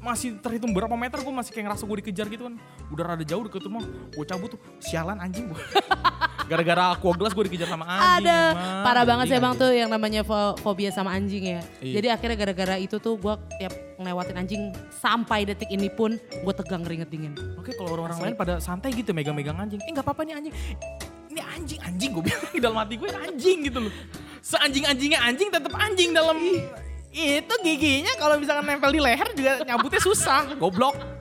masih 0.02 0.38
terhitung 0.42 0.74
berapa 0.74 0.94
meter 0.98 1.22
gue 1.22 1.34
masih 1.34 1.54
kayak 1.54 1.70
ngerasa 1.70 1.82
gue 1.86 1.96
dikejar 2.02 2.26
gitu 2.26 2.42
kan. 2.50 2.54
Udah 2.90 3.04
rada 3.14 3.22
jauh 3.22 3.42
deket 3.46 3.70
rumah, 3.70 3.86
gue 3.86 4.24
cabut 4.26 4.58
tuh 4.58 4.60
sialan 4.82 5.18
anjing 5.22 5.46
gue. 5.46 5.62
Gara-gara 6.48 6.82
aqua 6.90 7.12
gelas 7.12 7.30
gue 7.30 7.44
dikejar 7.44 7.68
sama 7.68 7.84
anjing. 7.84 8.24
Ada 8.24 8.38
emang. 8.50 8.82
parah 8.82 9.04
banget 9.04 9.24
sih 9.24 9.36
Anjing, 9.36 9.44
bang 9.44 9.52
anjing. 9.52 9.62
tuh 9.62 9.70
yang 9.76 9.88
namanya 9.88 10.20
fo- 10.22 10.56
fobia 10.58 10.88
sama 10.88 11.12
anjing 11.12 11.44
ya. 11.44 11.60
Iya. 11.78 11.94
Jadi 12.00 12.08
akhirnya 12.08 12.36
gara-gara 12.36 12.74
itu 12.76 12.96
tuh 12.96 13.14
gue 13.14 13.34
tiap 13.58 13.72
ngelewatin 13.94 14.36
anjing 14.36 14.62
sampai 14.90 15.44
detik 15.44 15.68
ini 15.68 15.88
pun 15.88 16.16
gue 16.16 16.54
tegang 16.56 16.80
keringet 16.80 17.06
dingin. 17.06 17.36
Oke 17.54 17.76
kalau 17.76 17.92
orang-orang 17.92 18.18
lain 18.24 18.34
pada 18.34 18.56
santai 18.58 18.90
gitu 18.90 19.12
megang-megang 19.12 19.54
anjing. 19.54 19.78
Eh 19.78 19.92
nggak 19.92 20.02
apa-apa 20.02 20.24
nih 20.24 20.34
anjing. 20.34 20.54
Ini 21.28 21.40
anjing, 21.44 21.80
anjing 21.84 22.10
gue 22.10 22.24
bilang 22.24 22.48
di 22.56 22.60
dalam 22.60 22.76
hati 22.76 22.94
gue 22.96 23.10
anjing 23.12 23.58
gitu 23.68 23.78
loh. 23.84 23.92
Seanjing-anjingnya 24.40 25.20
anjing 25.20 25.48
tetap 25.52 25.76
anjing 25.76 26.10
dalam 26.10 26.40
itu 27.08 27.54
giginya 27.60 28.12
kalau 28.16 28.36
misalkan 28.36 28.64
nempel 28.64 28.88
di 28.88 29.00
leher 29.00 29.28
juga 29.34 29.60
nyabutnya 29.60 29.98
susah. 29.98 30.56
Goblok. 30.56 31.17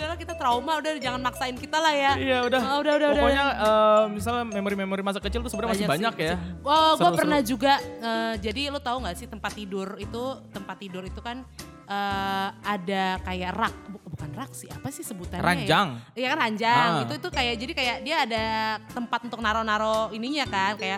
Udahlah 0.00 0.16
kita 0.16 0.32
trauma, 0.32 0.80
udah 0.80 0.96
jangan 0.96 1.20
maksain 1.20 1.52
kita 1.60 1.76
lah 1.76 1.92
ya. 1.92 2.12
Iya 2.16 2.38
udah. 2.48 2.60
Oh, 2.64 2.78
udah, 2.80 2.92
udah, 2.96 3.08
udah. 3.12 3.20
Pokoknya 3.20 3.44
eh, 3.52 4.02
misalnya 4.08 4.44
memori-memori 4.48 5.02
masa 5.04 5.20
kecil 5.20 5.44
tuh 5.44 5.52
sebenarnya 5.52 5.76
masih 5.76 5.84
sih, 5.84 5.92
banyak 5.92 6.14
ya. 6.16 6.34
Oh, 6.64 6.92
gue 6.96 7.10
pernah 7.12 7.40
juga. 7.44 7.76
eh, 8.00 8.34
jadi 8.40 8.72
lu 8.72 8.80
tahu 8.80 9.04
nggak 9.04 9.16
sih 9.20 9.28
tempat 9.28 9.52
tidur 9.52 10.00
itu 10.00 10.22
tempat 10.48 10.76
tidur 10.80 11.04
itu 11.04 11.20
kan 11.20 11.44
eh, 11.84 12.48
ada 12.64 13.20
kayak 13.20 13.50
rak, 13.52 13.74
Bu- 13.92 14.04
bukan 14.08 14.30
rak 14.32 14.56
sih, 14.56 14.72
apa 14.72 14.88
sih 14.88 15.04
sebutannya? 15.04 15.44
Ranjang. 15.44 15.88
Ya? 16.16 16.16
Iya 16.16 16.26
kan 16.32 16.38
ranjang. 16.48 16.88
Ah. 16.96 17.02
Itu 17.04 17.12
itu 17.20 17.28
kayak 17.28 17.54
jadi 17.60 17.72
kayak 17.76 17.96
dia 18.00 18.16
ada 18.24 18.44
tempat 18.88 19.20
untuk 19.28 19.44
naro-naro 19.44 20.08
ininya 20.16 20.48
kan, 20.48 20.80
kayak 20.80 20.96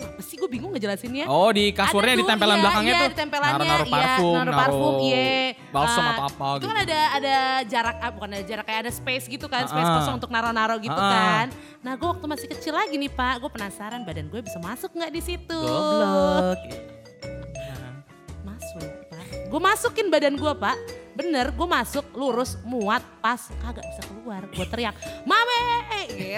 apa 0.00 0.20
sih 0.20 0.36
gue 0.36 0.48
bingung 0.48 0.72
ngejelasinnya. 0.72 1.28
Oh 1.28 1.48
di 1.48 1.70
kasurnya 1.70 2.16
Ada 2.16 2.20
di 2.20 2.26
tempelan 2.26 2.56
iya, 2.56 2.62
belakangnya 2.62 2.92
iya, 2.92 3.00
tuh. 3.00 3.08
di 3.08 3.18
tempelannya, 3.18 3.52
Naruh-naruh 3.54 3.86
iya, 3.86 3.94
parfum, 3.94 4.34
naruh 4.34 4.54
parfum, 4.54 4.94
iya. 5.04 5.28
balsam 5.70 6.00
Ah, 6.00 6.10
atau 6.10 6.24
apa 6.26 6.46
Itu 6.46 6.56
gitu. 6.58 6.66
kan 6.66 6.78
ada 6.80 7.00
ada 7.12 7.36
jarak, 7.68 7.96
ah, 7.98 8.10
bukan 8.10 8.28
ada 8.32 8.44
jarak 8.44 8.64
kayak 8.64 8.80
ada 8.84 8.92
space 8.92 9.24
gitu 9.26 9.46
kan, 9.46 9.62
space 9.64 9.86
Ah. 9.86 9.94
kosong 10.00 10.14
untuk 10.16 10.30
naro-naro 10.30 10.76
gitu 10.78 10.96
Ah. 10.96 11.10
kan. 11.12 11.46
Nah 11.80 11.92
gue 11.94 12.08
waktu 12.08 12.26
masih 12.26 12.46
kecil 12.48 12.72
lagi 12.72 12.94
nih 12.94 13.10
pak, 13.10 13.40
gue 13.40 13.50
penasaran 13.50 14.00
badan 14.02 14.26
gue 14.26 14.40
bisa 14.40 14.58
masuk 14.58 14.90
nggak 14.92 15.10
di 15.10 15.20
situ? 15.20 15.60
Goblok. 15.60 16.58
Masuk 18.46 18.82
pak. 19.08 19.24
Gue 19.48 19.60
masukin 19.60 20.06
badan 20.08 20.34
gue 20.34 20.52
pak. 20.54 20.76
Bener, 21.10 21.52
gue 21.52 21.68
masuk 21.68 22.06
lurus, 22.16 22.56
muat, 22.64 23.02
pas, 23.20 23.36
kagak 23.60 23.84
bisa 23.84 24.02
keluar. 24.08 24.40
Gue 24.48 24.64
teriak, 24.64 24.94
mame, 25.26 25.60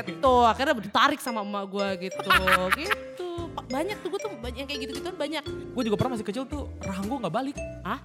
gitu. 0.02 0.34
Akhirnya 0.42 0.74
ditarik 0.74 1.20
sama 1.22 1.44
emak 1.46 1.70
gue 1.70 1.88
gitu, 2.08 2.18
gitu. 2.82 3.41
Banyak 3.72 3.96
tuh 4.04 4.08
gue 4.12 4.20
tuh 4.20 4.30
banyak 4.36 4.58
yang 4.60 4.68
kayak 4.68 4.80
gitu-gituan 4.84 5.16
banyak. 5.16 5.44
Gue 5.72 5.82
juga 5.82 5.96
pernah 5.96 6.12
masih 6.14 6.26
kecil 6.28 6.44
tuh 6.44 6.68
rahang 6.84 7.08
gue 7.08 7.18
nggak 7.24 7.34
balik. 7.34 7.56
Hah? 7.80 8.00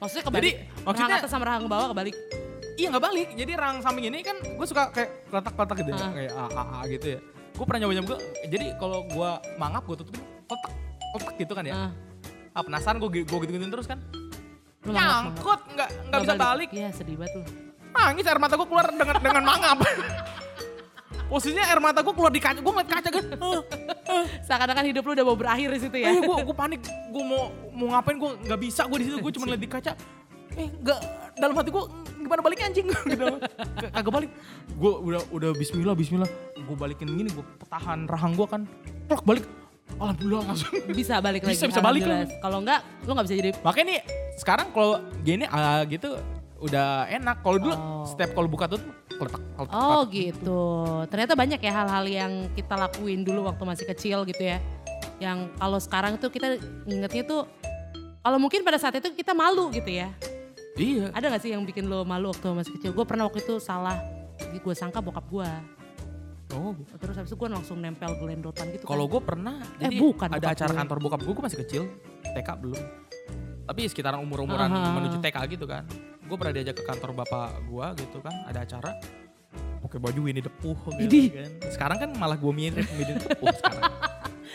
Maksudnya 0.00 0.24
kebalik? 0.24 0.54
Jadi, 0.56 0.82
maksudnya- 0.82 1.08
rahang 1.12 1.20
atas 1.20 1.30
sama 1.30 1.44
rahang 1.44 1.64
bawah 1.68 1.88
kebalik? 1.92 2.16
Iya 2.80 2.86
nggak 2.88 3.04
balik. 3.04 3.28
Jadi 3.36 3.52
rahang 3.52 3.78
samping 3.84 4.08
ini 4.08 4.24
kan 4.24 4.36
gue 4.40 4.66
suka 4.66 4.88
kayak 4.90 5.28
keletak-keletak 5.28 5.76
gitu 5.84 5.90
ya. 5.92 6.00
Ah. 6.00 6.10
Kayak 6.10 6.32
A, 6.32 6.44
A, 6.48 6.62
A 6.64 6.80
gitu 6.88 7.06
ya. 7.06 7.18
Gue 7.52 7.64
pernah 7.68 7.80
nyoba-nyoba. 7.84 8.14
Jadi 8.48 8.66
kalau 8.80 8.98
gue 9.04 9.30
mangap 9.60 9.82
gue 9.84 9.96
tutupin 10.00 10.22
kotak 10.48 10.72
kotak 11.12 11.34
gitu 11.36 11.52
kan 11.52 11.64
ya. 11.68 11.74
Ah, 11.76 11.90
Ah 12.52 12.62
penasaran 12.64 12.96
gue 12.98 13.10
gue 13.22 13.38
gitu-gituin 13.38 13.68
terus 13.68 13.84
kan. 13.84 14.00
Nyangkut 14.82 15.60
nggak 15.70 15.88
nggak 16.08 16.20
bisa 16.24 16.34
balik. 16.34 16.68
Iya 16.72 16.88
sedih 16.90 17.20
banget 17.20 17.32
lu. 17.38 17.44
Nangis 17.92 18.24
air 18.24 18.40
mata 18.40 18.56
gue 18.56 18.66
keluar 18.66 18.88
dengan 18.88 19.16
dengan 19.20 19.44
mangap. 19.44 19.78
Posisinya 21.32 21.64
air 21.64 21.80
mata 21.80 22.04
gue 22.04 22.12
keluar 22.12 22.28
di 22.28 22.36
kaca. 22.36 22.60
Gue 22.60 22.72
ngeliat 22.76 22.90
kaca 22.92 23.08
kan. 23.08 23.24
Seakan-akan 24.44 24.84
hidup 24.84 25.02
lu 25.08 25.12
udah 25.16 25.24
mau 25.24 25.32
berakhir 25.32 25.72
di 25.72 25.80
situ 25.80 25.96
ya. 25.96 26.12
Iya 26.12 26.20
gue 26.28 26.36
gue 26.44 26.56
panik. 26.56 26.84
Gue 27.08 27.24
mau 27.24 27.48
mau 27.72 27.86
ngapain 27.96 28.20
gue 28.20 28.30
nggak 28.44 28.60
bisa 28.60 28.84
gue 28.84 28.98
di 29.00 29.06
situ. 29.08 29.16
Gue 29.16 29.32
cuma 29.32 29.48
lihat 29.48 29.62
di 29.64 29.70
kaca. 29.70 29.92
Eh 30.52 30.68
nggak 30.68 30.98
dalam 31.40 31.56
hati 31.56 31.72
gue 31.72 31.84
gimana 32.20 32.40
baliknya 32.44 32.66
anjing 32.68 32.86
gitu. 33.16 33.24
Kagak 33.88 34.12
balik. 34.12 34.30
Gue 34.76 34.92
udah 34.92 35.20
udah 35.32 35.50
Bismillah 35.56 35.96
Bismillah. 35.96 36.28
Gue 36.52 36.76
balikin 36.76 37.08
gini 37.08 37.32
gue 37.32 37.44
tahan 37.64 38.04
rahang 38.04 38.36
gue 38.36 38.44
kan. 38.44 38.68
Plak 39.08 39.24
balik. 39.24 39.48
Alhamdulillah 39.96 40.52
langsung. 40.52 40.68
Bisa 40.92 41.16
balik 41.24 41.48
lagi. 41.48 41.56
Bisa, 41.56 41.64
bisa 41.64 41.80
balik 41.80 42.04
alhamdulillah. 42.04 42.40
Kalau 42.44 42.58
enggak, 42.60 42.80
lu 43.04 43.10
nggak 43.12 43.26
bisa 43.28 43.36
jadi 43.40 43.50
Makanya 43.64 43.86
nih 43.88 43.98
sekarang 44.36 44.66
kalau 44.72 44.92
gini 45.24 45.44
ah, 45.48 45.80
gitu 45.88 46.12
udah 46.60 47.08
enak. 47.08 47.40
Kalau 47.40 47.56
dulu 47.56 47.72
Oh. 47.72 48.04
setiap 48.04 48.36
kalau 48.36 48.48
buka 48.52 48.68
tuh 48.68 48.80
keletak, 49.22 49.42
Oh 49.70 50.02
gitu. 50.08 50.62
Ternyata 51.06 51.32
banyak 51.32 51.60
ya 51.60 51.72
hal-hal 51.72 52.04
yang 52.04 52.32
kita 52.52 52.74
lakuin 52.74 53.22
dulu 53.22 53.46
waktu 53.46 53.62
masih 53.62 53.86
kecil 53.86 54.26
gitu 54.26 54.42
ya. 54.42 54.58
Yang 55.18 55.54
kalau 55.54 55.78
sekarang 55.78 56.12
tuh 56.18 56.28
kita 56.28 56.58
ingetnya 56.84 57.22
tuh 57.22 57.42
kalau 58.18 58.38
mungkin 58.38 58.62
pada 58.62 58.78
saat 58.78 58.98
itu 58.98 59.10
kita 59.12 59.30
malu 59.32 59.70
gitu 59.70 59.88
ya. 59.88 60.10
Iya. 60.72 61.12
Ada 61.12 61.36
gak 61.36 61.42
sih 61.42 61.50
yang 61.52 61.62
bikin 61.62 61.84
lo 61.84 62.02
malu 62.02 62.32
waktu 62.32 62.48
masih 62.50 62.72
kecil? 62.76 62.90
Gue 62.90 63.04
pernah 63.04 63.28
waktu 63.28 63.40
itu 63.40 63.58
salah. 63.58 63.98
Gue 64.54 64.72
sangka 64.72 64.98
bokap 64.98 65.26
gue. 65.28 65.50
Oh. 66.52 66.76
Terus 66.96 67.16
habis 67.16 67.32
itu 67.32 67.36
gue 67.36 67.48
langsung 67.48 67.80
nempel 67.80 68.12
gelendotan 68.16 68.68
gitu 68.70 68.84
Kalau 68.84 69.08
kan. 69.08 69.12
gue 69.16 69.20
pernah, 69.24 69.54
Eh, 69.80 69.88
jadi 69.88 69.96
bukan 69.98 70.28
ada 70.28 70.48
acara 70.52 70.68
gue. 70.68 70.78
kantor 70.84 70.96
bokap 71.00 71.20
gue, 71.24 71.32
gue 71.32 71.44
masih 71.44 71.60
kecil, 71.64 71.82
TK 72.36 72.48
belum. 72.60 72.82
Tapi 73.62 73.80
sekitaran 73.88 74.20
umur-umuran 74.20 74.68
Aha. 74.68 74.92
menuju 74.92 75.16
TK 75.18 75.36
gitu 75.48 75.64
kan. 75.64 75.88
Gue 76.32 76.40
pernah 76.40 76.56
diajak 76.56 76.80
ke 76.80 76.84
kantor 76.88 77.12
bapak 77.12 77.60
gue 77.68 77.86
gitu 78.08 78.24
kan, 78.24 78.32
ada 78.48 78.64
acara. 78.64 78.96
Pakai 79.84 80.00
baju 80.00 80.20
Winnie 80.24 80.40
the 80.40 80.48
Pooh 80.48 80.72
gitu 80.96 81.28
kan. 81.28 81.50
Sekarang 81.68 81.98
kan 82.00 82.10
malah 82.16 82.40
gue 82.40 82.52
mirip 82.56 82.88
Winnie 82.96 83.20
the 83.20 83.36
Pooh 83.36 83.52
sekarang. 83.52 83.84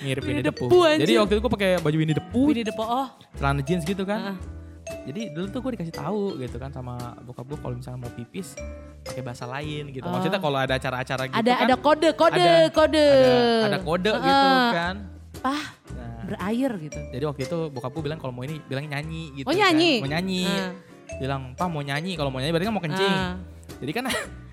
Mirip 0.01 0.23
Winnie 0.25 0.41
Winnie 0.41 0.41
the 0.41 0.49
the 0.49 0.57
Pooh. 0.57 0.69
Pooh, 0.73 0.89
anjir. 0.89 1.05
Jadi 1.05 1.13
waktu 1.21 1.33
itu 1.37 1.41
gue 1.45 1.53
pakai 1.53 1.71
baju 1.77 1.97
Winnie 2.01 2.17
the 2.17 2.25
Pooh, 2.33 2.49
Winnie 2.49 2.65
the 2.65 2.73
Pooh, 2.73 2.89
oh. 2.89 3.13
celana 3.37 3.61
jeans 3.61 3.85
gitu 3.85 4.09
kan. 4.09 4.33
Heeh. 4.33 4.37
Jadi 5.05 5.21
dulu 5.37 5.45
tuh 5.53 5.59
gue 5.61 5.71
dikasih 5.77 5.93
tahu 5.93 6.41
gitu 6.41 6.57
kan 6.57 6.73
sama 6.73 7.13
bokap 7.21 7.45
gue 7.45 7.59
kalau 7.61 7.75
misalnya 7.77 7.99
mau 8.01 8.11
pipis 8.17 8.57
pakai 9.05 9.21
bahasa 9.21 9.45
lain 9.45 9.93
gitu. 9.93 10.09
Oh. 10.09 10.17
Maksudnya 10.17 10.41
kalau 10.41 10.57
ada 10.57 10.73
acara-acara 10.81 11.29
gitu 11.29 11.37
ada 11.37 11.53
kan 11.53 11.61
ada 11.61 11.75
kode 11.77 12.09
kode 12.17 12.41
ada- 12.41 12.73
kode. 12.73 13.05
ada, 13.05 13.67
ada 13.69 13.79
kode 13.85 14.11
gitu 14.17 14.33
Heeh. 14.33 14.69
kan. 14.73 14.95
Pah 15.45 15.63
Nah, 15.97 16.25
berair 16.25 16.71
gitu. 16.81 16.99
Jadi 17.13 17.23
waktu 17.29 17.41
itu 17.45 17.57
bokap 17.69 17.93
gue 17.93 18.03
bilang 18.09 18.17
kalau 18.17 18.33
mau 18.33 18.41
ini 18.41 18.57
bilang 18.65 18.89
nyanyi 18.89 19.37
gitu. 19.37 19.45
Oh, 19.45 19.53
nyanyi? 19.53 20.01
Kan. 20.01 20.03
Mau 20.03 20.09
nyanyi. 20.09 20.45
Ah. 20.45 20.71
Bilang, 21.15 21.56
"Pak 21.56 21.67
mau 21.67 21.80
nyanyi." 21.80 22.13
Kalau 22.13 22.30
mau 22.30 22.38
nyanyi 22.38 22.52
berarti 22.52 22.67
kan 22.67 22.76
mau 22.76 22.84
kencing. 22.84 23.15
Ah. 23.15 23.36
Jadi 23.80 23.91
kan 23.96 24.04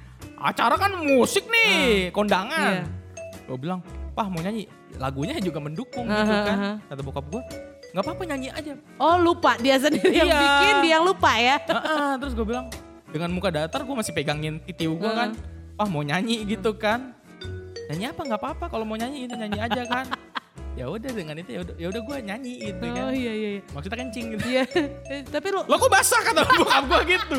acara 0.51 0.75
kan 0.77 0.93
musik 0.99 1.45
nih, 1.45 2.09
kondangan. 2.11 2.83
Iya. 2.83 2.85
Gue 3.45 3.59
bilang, 3.59 3.81
"Pak 4.12 4.27
mau 4.29 4.40
nyanyi." 4.40 4.71
Lagunya 4.95 5.35
juga 5.43 5.59
mendukung 5.59 6.07
Ah, 6.07 6.23
gitu 6.23 6.33
ah, 6.33 6.45
kan. 6.47 6.59
Kata 6.87 7.01
bokap 7.03 7.27
gue, 7.29 7.43
"Nggak 7.90 8.03
apa-apa 8.07 8.23
nyanyi 8.31 8.49
aja." 8.51 8.73
Oh 8.97 9.19
lupa 9.19 9.59
dia 9.59 9.77
sendiri 9.77 10.14
yang 10.14 10.31
Iya. 10.31 10.38
bikin 10.40 10.75
dia 10.81 10.93
yang 10.95 11.05
lupa 11.05 11.33
ya. 11.35 11.57
Ah, 11.67 11.77
ah. 11.77 12.12
terus 12.17 12.33
gue 12.33 12.47
bilang, 12.47 12.71
dengan 13.11 13.31
muka 13.35 13.51
datar 13.51 13.83
gue 13.83 13.95
masih 13.95 14.14
pegangin 14.14 14.62
titiu 14.62 14.95
gue 14.95 15.11
Ah. 15.11 15.27
kan. 15.27 15.29
"Pak 15.75 15.88
mau 15.90 16.01
nyanyi 16.01 16.47
gitu 16.47 16.73
kan." 16.75 17.12
Nyanyi 17.85 18.05
apa 18.09 18.21
nggak 18.25 18.40
apa-apa 18.40 18.64
kalau 18.71 18.88
mau 18.88 18.97
nyanyi 18.97 19.29
itu 19.29 19.35
nyanyi 19.37 19.61
aja 19.61 19.83
kan. 19.85 20.07
Ya 20.74 20.90
udah 20.90 21.10
dengan 21.10 21.34
itu 21.38 21.50
ya 21.50 21.60
udah 21.62 21.74
ya 21.78 21.88
gue 21.90 22.16
nyanyi 22.20 22.52
gitu 22.60 22.84
kan. 22.84 23.04
Oh 23.06 23.12
iya 23.12 23.32
iya. 23.32 23.50
Maksudnya 23.70 23.98
kencing 23.98 24.26
gitu. 24.34 24.44
Iya. 24.44 24.62
Eh, 25.12 25.20
Tapi 25.22 25.46
lu 25.48 25.60
Lo 25.64 25.76
kok 25.76 25.87
basah 25.87 26.20
kata 26.20 26.40
bokap 26.44 26.84
gue 26.87 27.00
gitu. 27.14 27.38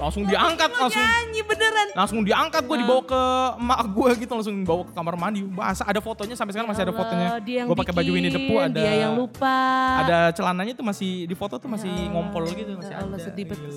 Langsung 0.00 0.24
diangkat, 0.24 0.72
lu 0.72 0.80
langsung 0.80 1.04
nyanyi 1.04 1.40
beneran. 1.44 1.88
langsung 1.92 2.20
diangkat 2.24 2.62
gue 2.64 2.76
dibawa 2.80 3.02
ke 3.04 3.22
emak 3.60 3.80
gue 3.92 4.10
gitu 4.24 4.32
langsung 4.32 4.56
dibawa 4.56 4.80
ke 4.88 4.92
kamar 4.96 5.12
mandi 5.12 5.44
basah 5.44 5.84
ada 5.84 6.00
fotonya 6.00 6.32
sampai 6.32 6.56
sekarang 6.56 6.72
masih 6.72 6.88
ada 6.88 6.94
Ya 6.94 6.96
fotonya 6.96 7.28
gue 7.68 7.76
pakai 7.76 7.92
baju 7.92 8.08
Pooh 8.08 8.56
bikin, 8.56 8.64
ada 8.64 8.80
Dia 8.80 8.92
yang 8.96 9.12
lupa. 9.12 9.56
ada 10.00 10.18
celananya 10.32 10.72
tuh 10.72 10.86
masih 10.88 11.28
di 11.28 11.36
foto 11.36 11.60
tuh 11.60 11.68
masih 11.68 11.92
Ya 11.92 12.08
ngompol 12.08 12.48
gitu 12.48 12.80
masih 12.80 12.96
Ya 12.96 13.04
Allah 13.04 13.18
ada 13.20 13.24
sedih 13.28 13.44
banget. 13.44 13.72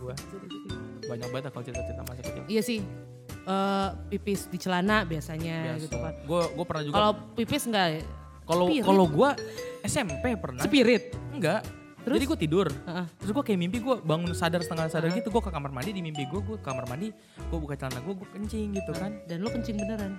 Gila, 0.00 0.14
sedih. 0.16 0.50
banyak 1.04 1.28
banget 1.28 1.50
kalau 1.52 1.64
cerita-cerita 1.68 2.02
masa 2.08 2.20
kecil 2.24 2.42
Iya 2.48 2.62
sih. 2.64 2.78
Eh, 3.46 3.88
pipis 4.10 4.48
di 4.48 4.58
celana 4.60 5.04
biasanya 5.04 5.76
gitu 5.78 5.96
kan. 5.96 6.14
Gue 6.24 6.42
gue 6.50 6.64
pernah 6.66 6.82
juga. 6.84 6.94
Kalau 6.96 7.12
pipis 7.34 7.62
enggak 7.66 7.88
Kalau 8.44 8.66
kalau 8.82 9.04
gue 9.06 9.30
SMP 9.86 10.34
pernah. 10.34 10.62
spirit. 10.66 11.14
Enggak. 11.30 11.62
Terus? 12.00 12.16
Jadi 12.16 12.26
gue 12.26 12.38
tidur. 12.48 12.66
Heeh. 12.72 13.06
Terus 13.20 13.30
gue 13.36 13.44
kayak 13.44 13.60
mimpi 13.60 13.78
gue 13.78 13.96
bangun 14.00 14.32
sadar 14.32 14.64
setengah 14.64 14.88
sadar 14.88 15.12
gitu. 15.12 15.28
Gue 15.28 15.42
ke 15.44 15.52
kamar 15.52 15.68
mandi 15.68 15.92
di 15.92 16.00
mimpi 16.00 16.24
gue. 16.24 16.40
Gue 16.40 16.56
ke 16.56 16.64
kamar 16.64 16.88
mandi. 16.88 17.12
Gue 17.52 17.58
buka 17.60 17.76
celana 17.76 18.00
gue. 18.00 18.14
Gue 18.16 18.28
kencing 18.32 18.72
gitu 18.72 18.92
kan. 18.96 19.20
Dan 19.28 19.44
lu 19.44 19.52
kencing 19.52 19.76
beneran. 19.76 20.16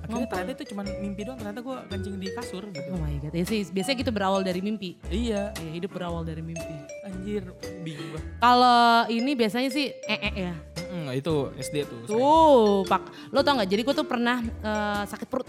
Akhirnya 0.00 0.16
Ngompol. 0.26 0.32
ternyata 0.32 0.52
itu 0.56 0.64
cuma 0.72 0.82
mimpi 0.86 1.20
doang. 1.22 1.38
Ternyata 1.38 1.60
gue 1.60 1.76
kencing 1.92 2.14
di 2.16 2.28
kasur 2.32 2.62
gitu. 2.72 2.88
Oh 2.92 3.00
my 3.00 3.14
god. 3.20 3.32
Ya 3.36 3.44
sih, 3.44 3.60
biasanya 3.68 3.96
gitu 4.00 4.12
berawal 4.12 4.40
dari 4.40 4.60
mimpi. 4.64 4.96
Iya. 5.12 5.52
Ya, 5.54 5.70
hidup 5.70 5.90
berawal 5.92 6.22
dari 6.24 6.42
mimpi. 6.42 6.74
Anjir. 7.04 7.44
Bingung 7.84 8.08
gue. 8.16 8.22
Kalau 8.40 9.06
ini 9.12 9.32
biasanya 9.36 9.70
sih 9.70 9.92
ee 10.08 10.32
ya. 10.50 10.54
Mm, 10.90 11.14
itu 11.14 11.34
SD 11.54 11.76
tuh. 11.86 12.00
Tuh, 12.08 12.82
Pak. 12.88 13.30
Lo 13.30 13.44
tau 13.46 13.62
gak? 13.62 13.68
Jadi 13.70 13.82
gue 13.86 13.94
tuh 13.94 14.08
pernah 14.08 14.42
eh, 14.42 15.02
sakit 15.06 15.28
perut. 15.30 15.46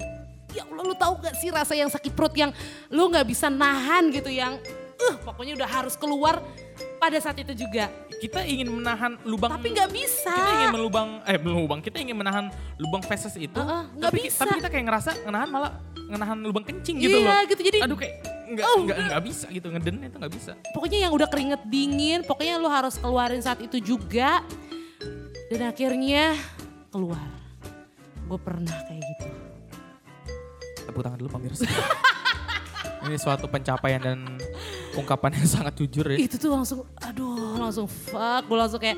Ya 0.51 0.67
Allah, 0.67 0.83
lu 0.83 0.95
tahu 0.99 1.23
gak 1.23 1.35
sih 1.39 1.47
rasa 1.47 1.73
yang 1.73 1.87
sakit 1.87 2.11
perut 2.11 2.35
yang 2.35 2.51
lu 2.91 3.07
nggak 3.07 3.23
bisa 3.23 3.47
nahan 3.47 4.11
gitu 4.11 4.27
yang 4.27 4.59
uh 5.01 5.15
pokoknya 5.25 5.57
udah 5.57 5.69
harus 5.69 5.95
keluar 5.97 6.43
pada 6.97 7.17
saat 7.17 7.37
itu 7.37 7.53
juga. 7.57 7.89
Kita 8.21 8.45
ingin 8.45 8.69
menahan 8.69 9.17
lubang. 9.25 9.49
Tapi 9.49 9.73
nggak 9.73 9.89
bisa. 9.89 10.29
Kita 10.29 10.51
ingin 10.61 10.69
melubang, 10.71 11.09
eh 11.25 11.37
melubang. 11.37 11.79
Kita 11.81 11.97
ingin 11.97 12.13
menahan 12.13 12.45
lubang 12.77 13.01
feses 13.01 13.33
itu. 13.33 13.57
Nggak 13.57 14.11
tapi, 14.13 14.19
bisa. 14.21 14.39
tapi 14.45 14.51
kita 14.61 14.69
kayak 14.69 14.85
ngerasa 14.85 15.09
menahan 15.25 15.49
malah 15.49 15.71
menahan 16.05 16.37
lubang 16.37 16.61
kencing 16.61 17.01
gitu 17.01 17.17
Iya, 17.17 17.25
loh. 17.25 17.43
gitu. 17.49 17.61
Jadi, 17.65 17.77
Aduh 17.81 17.97
kayak 17.97 18.15
nggak 18.51 18.65
Oh, 18.67 18.83
nggak 18.83 18.97
nggak 19.07 19.21
bisa 19.23 19.45
gitu 19.47 19.67
ngeden 19.71 19.95
itu 20.03 20.17
nggak 20.19 20.33
bisa. 20.35 20.51
pokoknya 20.75 21.07
yang 21.07 21.13
udah 21.15 21.25
keringet 21.25 21.61
dingin, 21.65 22.19
pokoknya 22.27 22.59
lu 22.59 22.67
harus 22.67 22.99
keluarin 22.99 23.39
saat 23.39 23.57
itu 23.59 23.79
juga. 23.79 24.43
Dan 25.49 25.65
akhirnya 25.65 26.35
keluar. 26.87 27.25
Gue 28.27 28.39
pernah 28.39 28.71
kayak 28.85 29.01
gitu. 29.01 29.27
Tepuk 30.85 31.01
tangan 31.01 31.17
dulu 31.17 31.29
pemirsa. 31.31 31.67
Ini 33.03 33.17
suatu 33.17 33.49
pencapaian 33.49 33.97
dan 33.97 34.19
ungkapan 34.95 35.31
yang 35.39 35.47
sangat 35.47 35.73
jujur 35.79 36.05
ya. 36.11 36.17
Itu 36.19 36.35
tuh 36.35 36.51
langsung, 36.51 36.83
aduh 36.99 37.55
langsung 37.57 37.87
fuck. 37.87 38.47
Gue 38.47 38.57
langsung 38.59 38.79
kayak, 38.81 38.97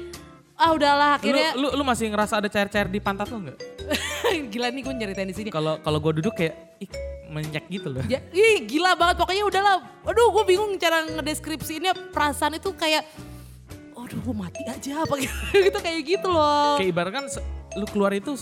ah 0.57 0.73
udahlah 0.73 1.17
Lu, 1.17 1.19
akhirnya. 1.21 1.49
lu, 1.57 1.67
lu 1.77 1.83
masih 1.85 2.09
ngerasa 2.09 2.41
ada 2.41 2.49
cair-cair 2.49 2.87
di 2.89 2.99
pantat 3.01 3.29
lo 3.29 3.37
nggak? 3.41 3.57
Gila 4.53 4.67
nih 4.73 4.81
gue 4.81 4.93
nyeritain 4.93 5.29
di 5.29 5.35
sini. 5.35 5.49
Kalau 5.53 5.77
kalau 5.81 5.99
gue 6.01 6.21
duduk 6.21 6.33
kayak 6.33 6.77
ih, 6.81 6.89
menyak 7.29 7.65
gitu 7.69 7.89
loh. 7.89 8.05
Ya, 8.05 8.21
ih 8.29 8.61
gila 8.69 8.93
banget 8.93 9.17
pokoknya 9.21 9.43
udahlah. 9.49 9.77
Aduh 10.05 10.29
gue 10.37 10.43
bingung 10.45 10.77
cara 10.77 11.01
ngedeskripsiinnya 11.05 12.13
perasaan 12.13 12.61
itu 12.61 12.69
kayak 12.77 13.05
aduh 13.93 14.19
gue 14.19 14.35
mati 14.35 14.61
aja 14.69 14.99
apa 15.03 15.15
gitu, 15.17 15.33
gitu 15.57 15.79
kayak 15.81 16.01
gitu 16.05 16.27
loh. 16.29 16.77
Kayak 16.77 16.89
ibarat 16.93 17.11
kan 17.13 17.25
lu 17.73 17.85
keluar 17.89 18.13
itu 18.13 18.37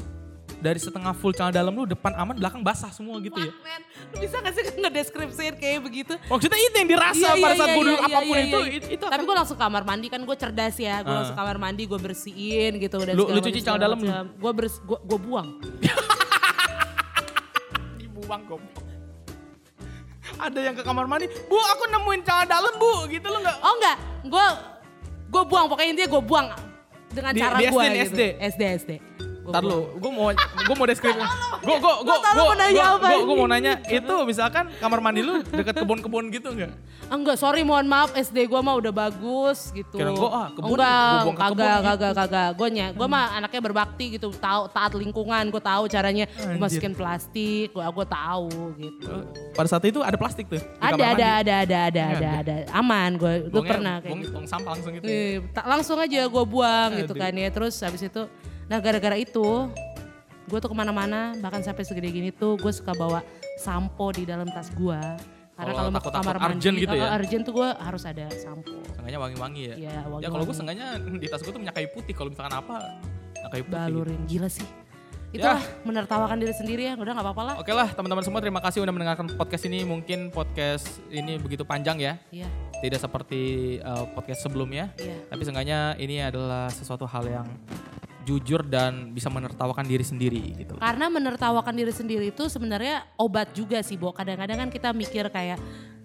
dari 0.62 0.78
setengah 0.78 1.12
full 1.12 1.32
celana 1.32 1.52
dalam 1.52 1.74
lu 1.74 1.84
depan 1.84 2.13
aman 2.13 2.34
belakang 2.34 2.62
basah 2.62 2.88
semua 2.88 3.17
gitu 3.17 3.36
ya. 3.36 3.50
Wah, 3.50 3.60
men, 3.65 3.82
lu 4.08 4.15
bisa 4.21 4.38
gak 4.38 4.54
sih 4.54 4.63
ngedeskripsiin 4.80 5.54
kayak 5.58 5.82
begitu? 5.82 6.13
Maksudnya 6.24 6.56
itu 6.56 6.76
yang 6.78 6.89
dirasa 6.89 7.17
Iya, 7.17 7.30
pada 7.36 7.43
iya, 7.43 7.58
saat 7.58 7.67
iya, 7.67 7.74
gue 7.74 7.84
duduk 7.84 8.00
iya, 8.00 8.08
apa 8.08 8.19
pun 8.21 8.32
iya, 8.32 8.39
itu, 8.39 8.60
iya. 8.60 8.71
itu, 8.71 8.86
itu 8.93 9.04
Tapi 9.04 9.12
akan- 9.12 9.26
gue 9.26 9.36
langsung 9.36 9.58
kamar 9.58 9.82
mandi 9.84 10.08
kan 10.08 10.21
gue 10.21 10.36
cerdas 10.36 10.76
ya. 10.78 10.95
Gue 11.02 11.10
Ah. 11.10 11.17
langsung 11.19 11.36
kamar 11.36 11.56
mandi 11.58 11.84
gue 11.84 12.00
bersihin 12.00 12.71
gitu. 12.78 12.95
Dan 13.02 13.13
Lu- 13.13 13.28
lu 13.28 13.39
cuci 13.39 13.60
celana 13.60 13.82
dalam 13.82 13.97
lu? 13.97 14.08
Gue 14.38 14.52
bers, 14.54 14.76
gue, 14.80 14.97
gue 15.02 15.19
buang. 15.19 15.47
dibuang 17.97 18.41
goblok. 18.45 18.86
Ada 20.38 20.60
yang 20.62 20.74
ke 20.74 20.82
kamar 20.82 21.06
mandi, 21.06 21.26
bu 21.45 21.58
aku 21.58 21.84
nemuin 21.88 22.21
celana 22.21 22.45
dalam 22.47 22.74
bu, 22.76 22.91
gitu 23.08 23.26
lo 23.26 23.39
nggak? 23.39 23.58
Oh 23.60 23.74
enggak, 23.76 23.95
gue 24.26 24.45
gue 25.28 25.43
buang 25.43 25.65
pokoknya 25.67 25.89
intinya 25.91 26.10
gue 26.12 26.24
buang 26.24 26.47
dengan 27.10 27.32
Di- 27.32 27.39
cara 27.39 27.56
di 27.58 27.65
gue 27.67 27.78
SD, 27.78 27.91
gitu. 27.91 28.08
SD? 28.08 28.21
SD 28.39 28.62
SD. 28.80 28.91
Gua 28.97 29.11
Ntar 29.41 29.62
lu, 29.62 29.97
gue 29.97 30.12
mau 30.12 30.30
gue 30.38 30.75
mau 30.75 30.86
deskripsi. 30.86 31.17
Gue 31.62 31.75
gue 31.77 31.93
gue 32.06 32.56
nanya 32.56 32.84
apa 32.93 33.08
gue 33.10 33.36
mau 33.36 33.49
nanya 33.49 33.73
itu 33.84 34.13
misalkan 34.21 34.69
kamar 34.77 35.01
mandi 35.01 35.21
lu 35.21 35.41
deket 35.41 35.82
kebun-kebun 35.82 36.30
gitu 36.30 36.54
nggak? 36.54 36.71
Ah, 37.10 37.17
Enggak, 37.17 37.36
sorry 37.36 37.60
mohon 37.62 37.84
maaf 37.86 38.13
SD 38.13 38.47
gue 38.47 38.62
mah 38.62 38.77
udah 38.77 38.93
bagus 38.93 39.73
gitu. 39.73 39.99
Kira 39.99 40.13
gua, 40.13 40.30
ah, 40.32 40.47
kebun, 40.47 40.69
Enggak, 40.71 41.19
gua 41.19 41.34
kagak, 41.36 41.77
kagak, 41.84 42.13
kagak. 42.15 42.49
Gue 42.56 42.67
nya, 42.71 42.88
gue 42.93 43.04
mah 43.04 43.36
anaknya 43.36 43.62
berbakti 43.62 44.15
gitu, 44.15 44.32
tahu 44.32 44.71
taat 44.71 44.95
lingkungan, 44.95 45.43
gue 45.49 45.60
tahu 45.60 45.84
caranya 45.86 46.23
Gua 46.30 46.56
Anjir. 46.56 46.62
masukin 46.62 46.93
plastik, 46.95 47.67
gue 47.67 47.84
gue 47.84 48.06
tahu 48.08 48.47
gitu. 48.77 49.12
Pada 49.51 49.67
saat 49.67 49.84
itu 49.84 49.99
ada 49.99 50.15
plastik 50.15 50.47
tuh. 50.47 50.62
Ada, 50.80 50.93
kamar 50.93 50.95
ada, 50.95 51.04
mandi. 51.04 51.19
ada, 51.19 51.34
ada, 51.36 51.77
ada, 51.84 52.04
Nggak 52.06 52.15
ada, 52.15 52.30
ada. 52.32 52.54
ada. 52.63 52.71
Aman, 52.71 53.12
gue 53.17 53.34
gue 53.43 53.62
pernah 53.62 53.95
kayak 53.99 54.15
gitu. 54.15 54.32
buang 54.32 54.47
sampah 54.47 54.71
langsung 54.71 54.91
gitu. 54.95 55.04
Eh, 55.04 55.34
tak- 55.51 55.67
langsung 55.67 55.97
aja 55.99 56.21
gue 56.23 56.43
buang 56.45 56.89
gitu 56.95 57.13
kan 57.13 57.32
ya. 57.34 57.49
Terus 57.51 57.75
habis 57.82 58.01
itu, 58.01 58.23
nah 58.71 58.79
gara-gara 58.79 59.19
itu, 59.19 59.67
gue 60.47 60.57
tuh 60.57 60.69
ke 60.71 60.77
mana-mana, 60.77 61.36
bahkan 61.38 61.60
sampai 61.60 61.84
segede 61.84 62.07
gini 62.07 62.31
tuh, 62.31 62.55
gue 62.55 62.71
suka 62.71 62.95
bawa 62.95 63.19
sampo 63.60 64.10
di 64.10 64.23
dalam 64.23 64.47
tas 64.47 64.71
gue. 64.71 64.95
Karena 65.51 65.71
Oh, 65.71 65.77
kalau 65.77 65.89
mau 65.91 65.99
ke 65.99 66.10
kamar 66.10 66.36
mandi, 66.39 66.55
urgent 66.57 66.75
gitu 66.79 66.95
ya? 66.95 67.07
urgent 67.13 67.43
tuh 67.43 67.53
gue 67.53 67.69
harus 67.77 68.03
ada 68.07 68.25
sampo. 68.34 68.71
Sengaja 68.95 69.17
wangi-wangi 69.19 69.62
ya. 69.62 69.75
Iya, 69.77 69.93
Ya 70.17 70.29
kalau 70.31 70.47
gue 70.47 70.55
sengaja 70.55 70.95
di 71.21 71.27
tas 71.27 71.43
gue 71.43 71.51
tuh 71.51 71.60
minyak 71.60 71.75
kayu 71.75 71.91
putih. 71.91 72.15
Kalau 72.15 72.31
misalkan 72.31 72.55
apa, 72.55 72.79
minyak 73.36 73.51
kayu 73.51 73.63
putih. 73.67 73.75
balurin 73.77 74.21
gila 74.25 74.47
sih 74.47 74.65
Ya. 75.31 75.55
itulah 75.55 75.63
menertawakan 75.88 76.43
diri 76.43 76.51
sendiri 76.51 76.91
ya 76.91 76.99
udah 76.99 77.15
nggak 77.15 77.23
apa-apa 77.23 77.43
lah 77.47 77.55
Oke 77.55 77.71
lah 77.71 77.88
teman-teman 77.88 78.19
semua 78.19 78.43
terima 78.43 78.60
kasih 78.60 78.84
udah 78.84 78.91
mendengarkan 78.91 79.31
podcast 79.31 79.63
ini. 79.63 79.88
Mungkin 79.88 80.27
podcast 80.27 80.99
ini 81.07 81.39
begitu 81.39 81.63
panjang 81.63 82.03
ya. 82.03 82.19
iya 82.31 82.51
Tidak 82.84 82.99
seperti 82.99 83.41
uh, 83.79 84.12
podcast 84.12 84.43
sebelumnya. 84.43 84.91
iya 84.97 85.15
Tapi 85.27 85.41
seenggaknya 85.41 85.95
ini 85.95 86.19
adalah 86.19 86.67
sesuatu 86.67 87.07
hal 87.07 87.23
yang 87.23 87.47
jujur 88.21 88.62
dan 88.62 89.12
bisa 89.12 89.27
menertawakan 89.34 89.86
diri 89.86 90.05
sendiri 90.05 90.41
gitu. 90.62 90.77
karena 90.77 91.10
menertawakan 91.10 91.73
diri 91.73 91.89
sendiri 91.89 92.29
itu 92.29 92.45
sebenarnya 92.45 93.05
obat 93.17 93.51
juga 93.57 93.81
sih 93.81 93.97
Bo. 93.97 94.13
Kadang-kadang 94.13 94.67
kan 94.67 94.69
kita 94.69 94.89
mikir 94.93 95.25
kayak 95.34 95.57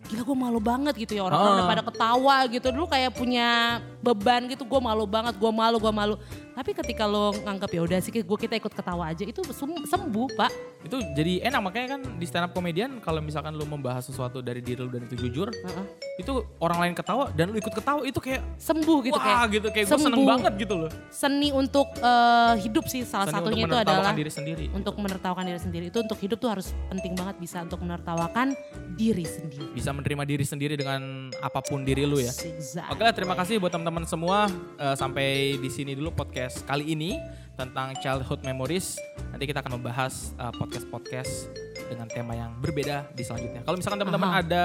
gila 0.06 0.22
gue 0.22 0.36
malu 0.38 0.60
banget 0.62 0.94
gitu 0.96 1.18
ya. 1.18 1.26
Orang-orang 1.26 1.60
udah 1.60 1.68
pada 1.68 1.84
ketawa 1.84 2.36
gitu. 2.48 2.66
Dulu 2.70 2.86
kayak 2.86 3.12
punya 3.12 3.80
beban 4.00 4.46
gitu 4.48 4.62
gue 4.64 4.80
malu 4.80 5.04
banget 5.04 5.34
gue 5.36 5.52
malu 5.52 5.76
gue 5.82 5.92
malu 5.92 6.14
tapi 6.56 6.72
ketika 6.72 7.04
lo 7.04 7.36
nganggap 7.36 7.68
ya 7.68 7.84
udah 7.84 7.98
sih 8.00 8.08
gue 8.10 8.38
kita 8.38 8.56
ikut 8.56 8.72
ketawa 8.72 9.12
aja 9.12 9.22
itu 9.22 9.44
sem- 9.46 9.84
sembuh 9.84 10.28
pak 10.34 10.52
Itu 10.82 11.02
jadi 11.12 11.42
enak 11.44 11.60
makanya 11.60 11.88
kan 11.92 12.14
di 12.14 12.24
stand 12.24 12.46
up 12.46 12.52
comedian 12.52 13.02
kalau 13.02 13.18
misalkan 13.18 13.52
lu 13.52 13.66
membahas 13.66 14.06
sesuatu 14.06 14.38
dari 14.38 14.62
diri 14.62 14.78
lu 14.78 14.88
dan 14.88 15.02
itu 15.02 15.18
jujur, 15.18 15.50
Heeh. 15.50 15.84
itu 16.16 16.30
orang 16.56 16.78
lain 16.78 16.94
ketawa 16.94 17.26
dan 17.28 17.50
lu 17.50 17.58
ikut 17.58 17.74
ketawa 17.74 18.06
itu 18.06 18.16
kayak 18.16 18.38
sembuh 18.56 18.98
gitu 19.02 19.18
wah 19.18 19.24
kayak 19.42 19.46
gitu 19.52 19.68
kayak 19.68 19.84
gue 19.84 19.98
seneng 19.98 20.22
banget 20.22 20.52
gitu 20.56 20.74
loh. 20.78 20.90
seni 21.10 21.50
untuk 21.50 21.90
eh, 21.92 22.54
hidup 22.62 22.86
sih 22.86 23.02
salah 23.02 23.26
Seni 23.26 23.34
satunya 23.36 23.62
itu 23.62 23.74
adalah 23.74 23.82
menertawakan 23.82 24.14
diri 24.14 24.30
sendiri. 24.30 24.64
untuk 24.70 24.94
menertawakan 24.96 25.44
diri 25.44 25.60
sendiri 25.60 25.84
itu 25.90 25.98
untuk 25.98 26.18
hidup 26.22 26.38
tuh 26.38 26.50
harus 26.54 26.66
penting 26.86 27.12
banget 27.12 27.36
bisa 27.36 27.58
untuk 27.60 27.82
menertawakan 27.82 28.54
diri 28.94 29.26
sendiri. 29.26 29.66
Bisa 29.74 29.90
menerima 29.90 30.22
diri 30.24 30.44
sendiri 30.46 30.74
dengan 30.78 31.02
apa 31.42 31.60
pun 31.60 31.82
diri 31.82 32.06
lu 32.06 32.16
ya. 32.16 32.30
Exactly. 32.30 32.94
Oke 32.94 33.02
lah 33.02 33.12
terima 33.12 33.34
kasih 33.34 33.58
buat 33.58 33.68
teman-teman 33.68 34.06
semua 34.06 34.38
Eh, 34.76 34.94
sampai 34.94 35.26
di 35.56 35.66
sini 35.66 35.92
dulu 35.92 36.12
podcast 36.12 36.45
kali 36.66 36.94
ini 36.94 37.18
tentang 37.56 37.96
childhood 37.98 38.44
memories. 38.44 39.00
Nanti 39.32 39.48
kita 39.48 39.64
akan 39.64 39.80
membahas 39.80 40.36
eh, 40.36 40.52
podcast-podcast 40.54 41.50
dengan 41.88 42.06
tema 42.10 42.36
yang 42.36 42.52
berbeda 42.60 43.08
di 43.16 43.22
selanjutnya. 43.24 43.64
Kalau 43.64 43.76
misalkan 43.80 43.98
teman-teman 44.04 44.30
Aha. 44.30 44.40
ada 44.44 44.64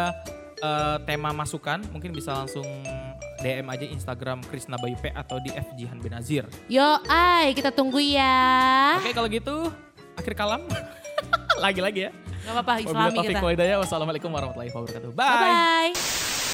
eh, 0.60 0.98
tema 1.08 1.32
masukan, 1.32 1.82
mungkin 1.90 2.12
bisa 2.12 2.36
langsung 2.36 2.68
DM 3.42 3.66
aja 3.74 3.86
Instagram 3.90 4.46
Krisna 4.46 4.78
Bayu 4.78 4.96
P 5.02 5.10
atau 5.10 5.42
di 5.42 5.50
FJ 5.50 5.90
Han 5.90 6.00
Benazir. 6.00 6.46
Yo, 6.70 6.86
ay, 7.10 7.58
kita 7.58 7.74
tunggu 7.74 7.98
ya. 7.98 9.02
Oke 9.02 9.12
kalau 9.18 9.28
gitu 9.32 9.72
akhir 10.20 10.34
kalam 10.38 10.62
lagi-lagi 11.66 12.10
ya. 12.10 12.12
Gak 12.42 12.54
apa-apa, 12.58 12.74
islami 12.82 13.18
kita. 13.22 13.78
Wassalamualaikum 13.82 14.30
warahmatullahi 14.34 14.74
wabarakatuh. 14.74 15.12
Bye-bye. 15.14 16.31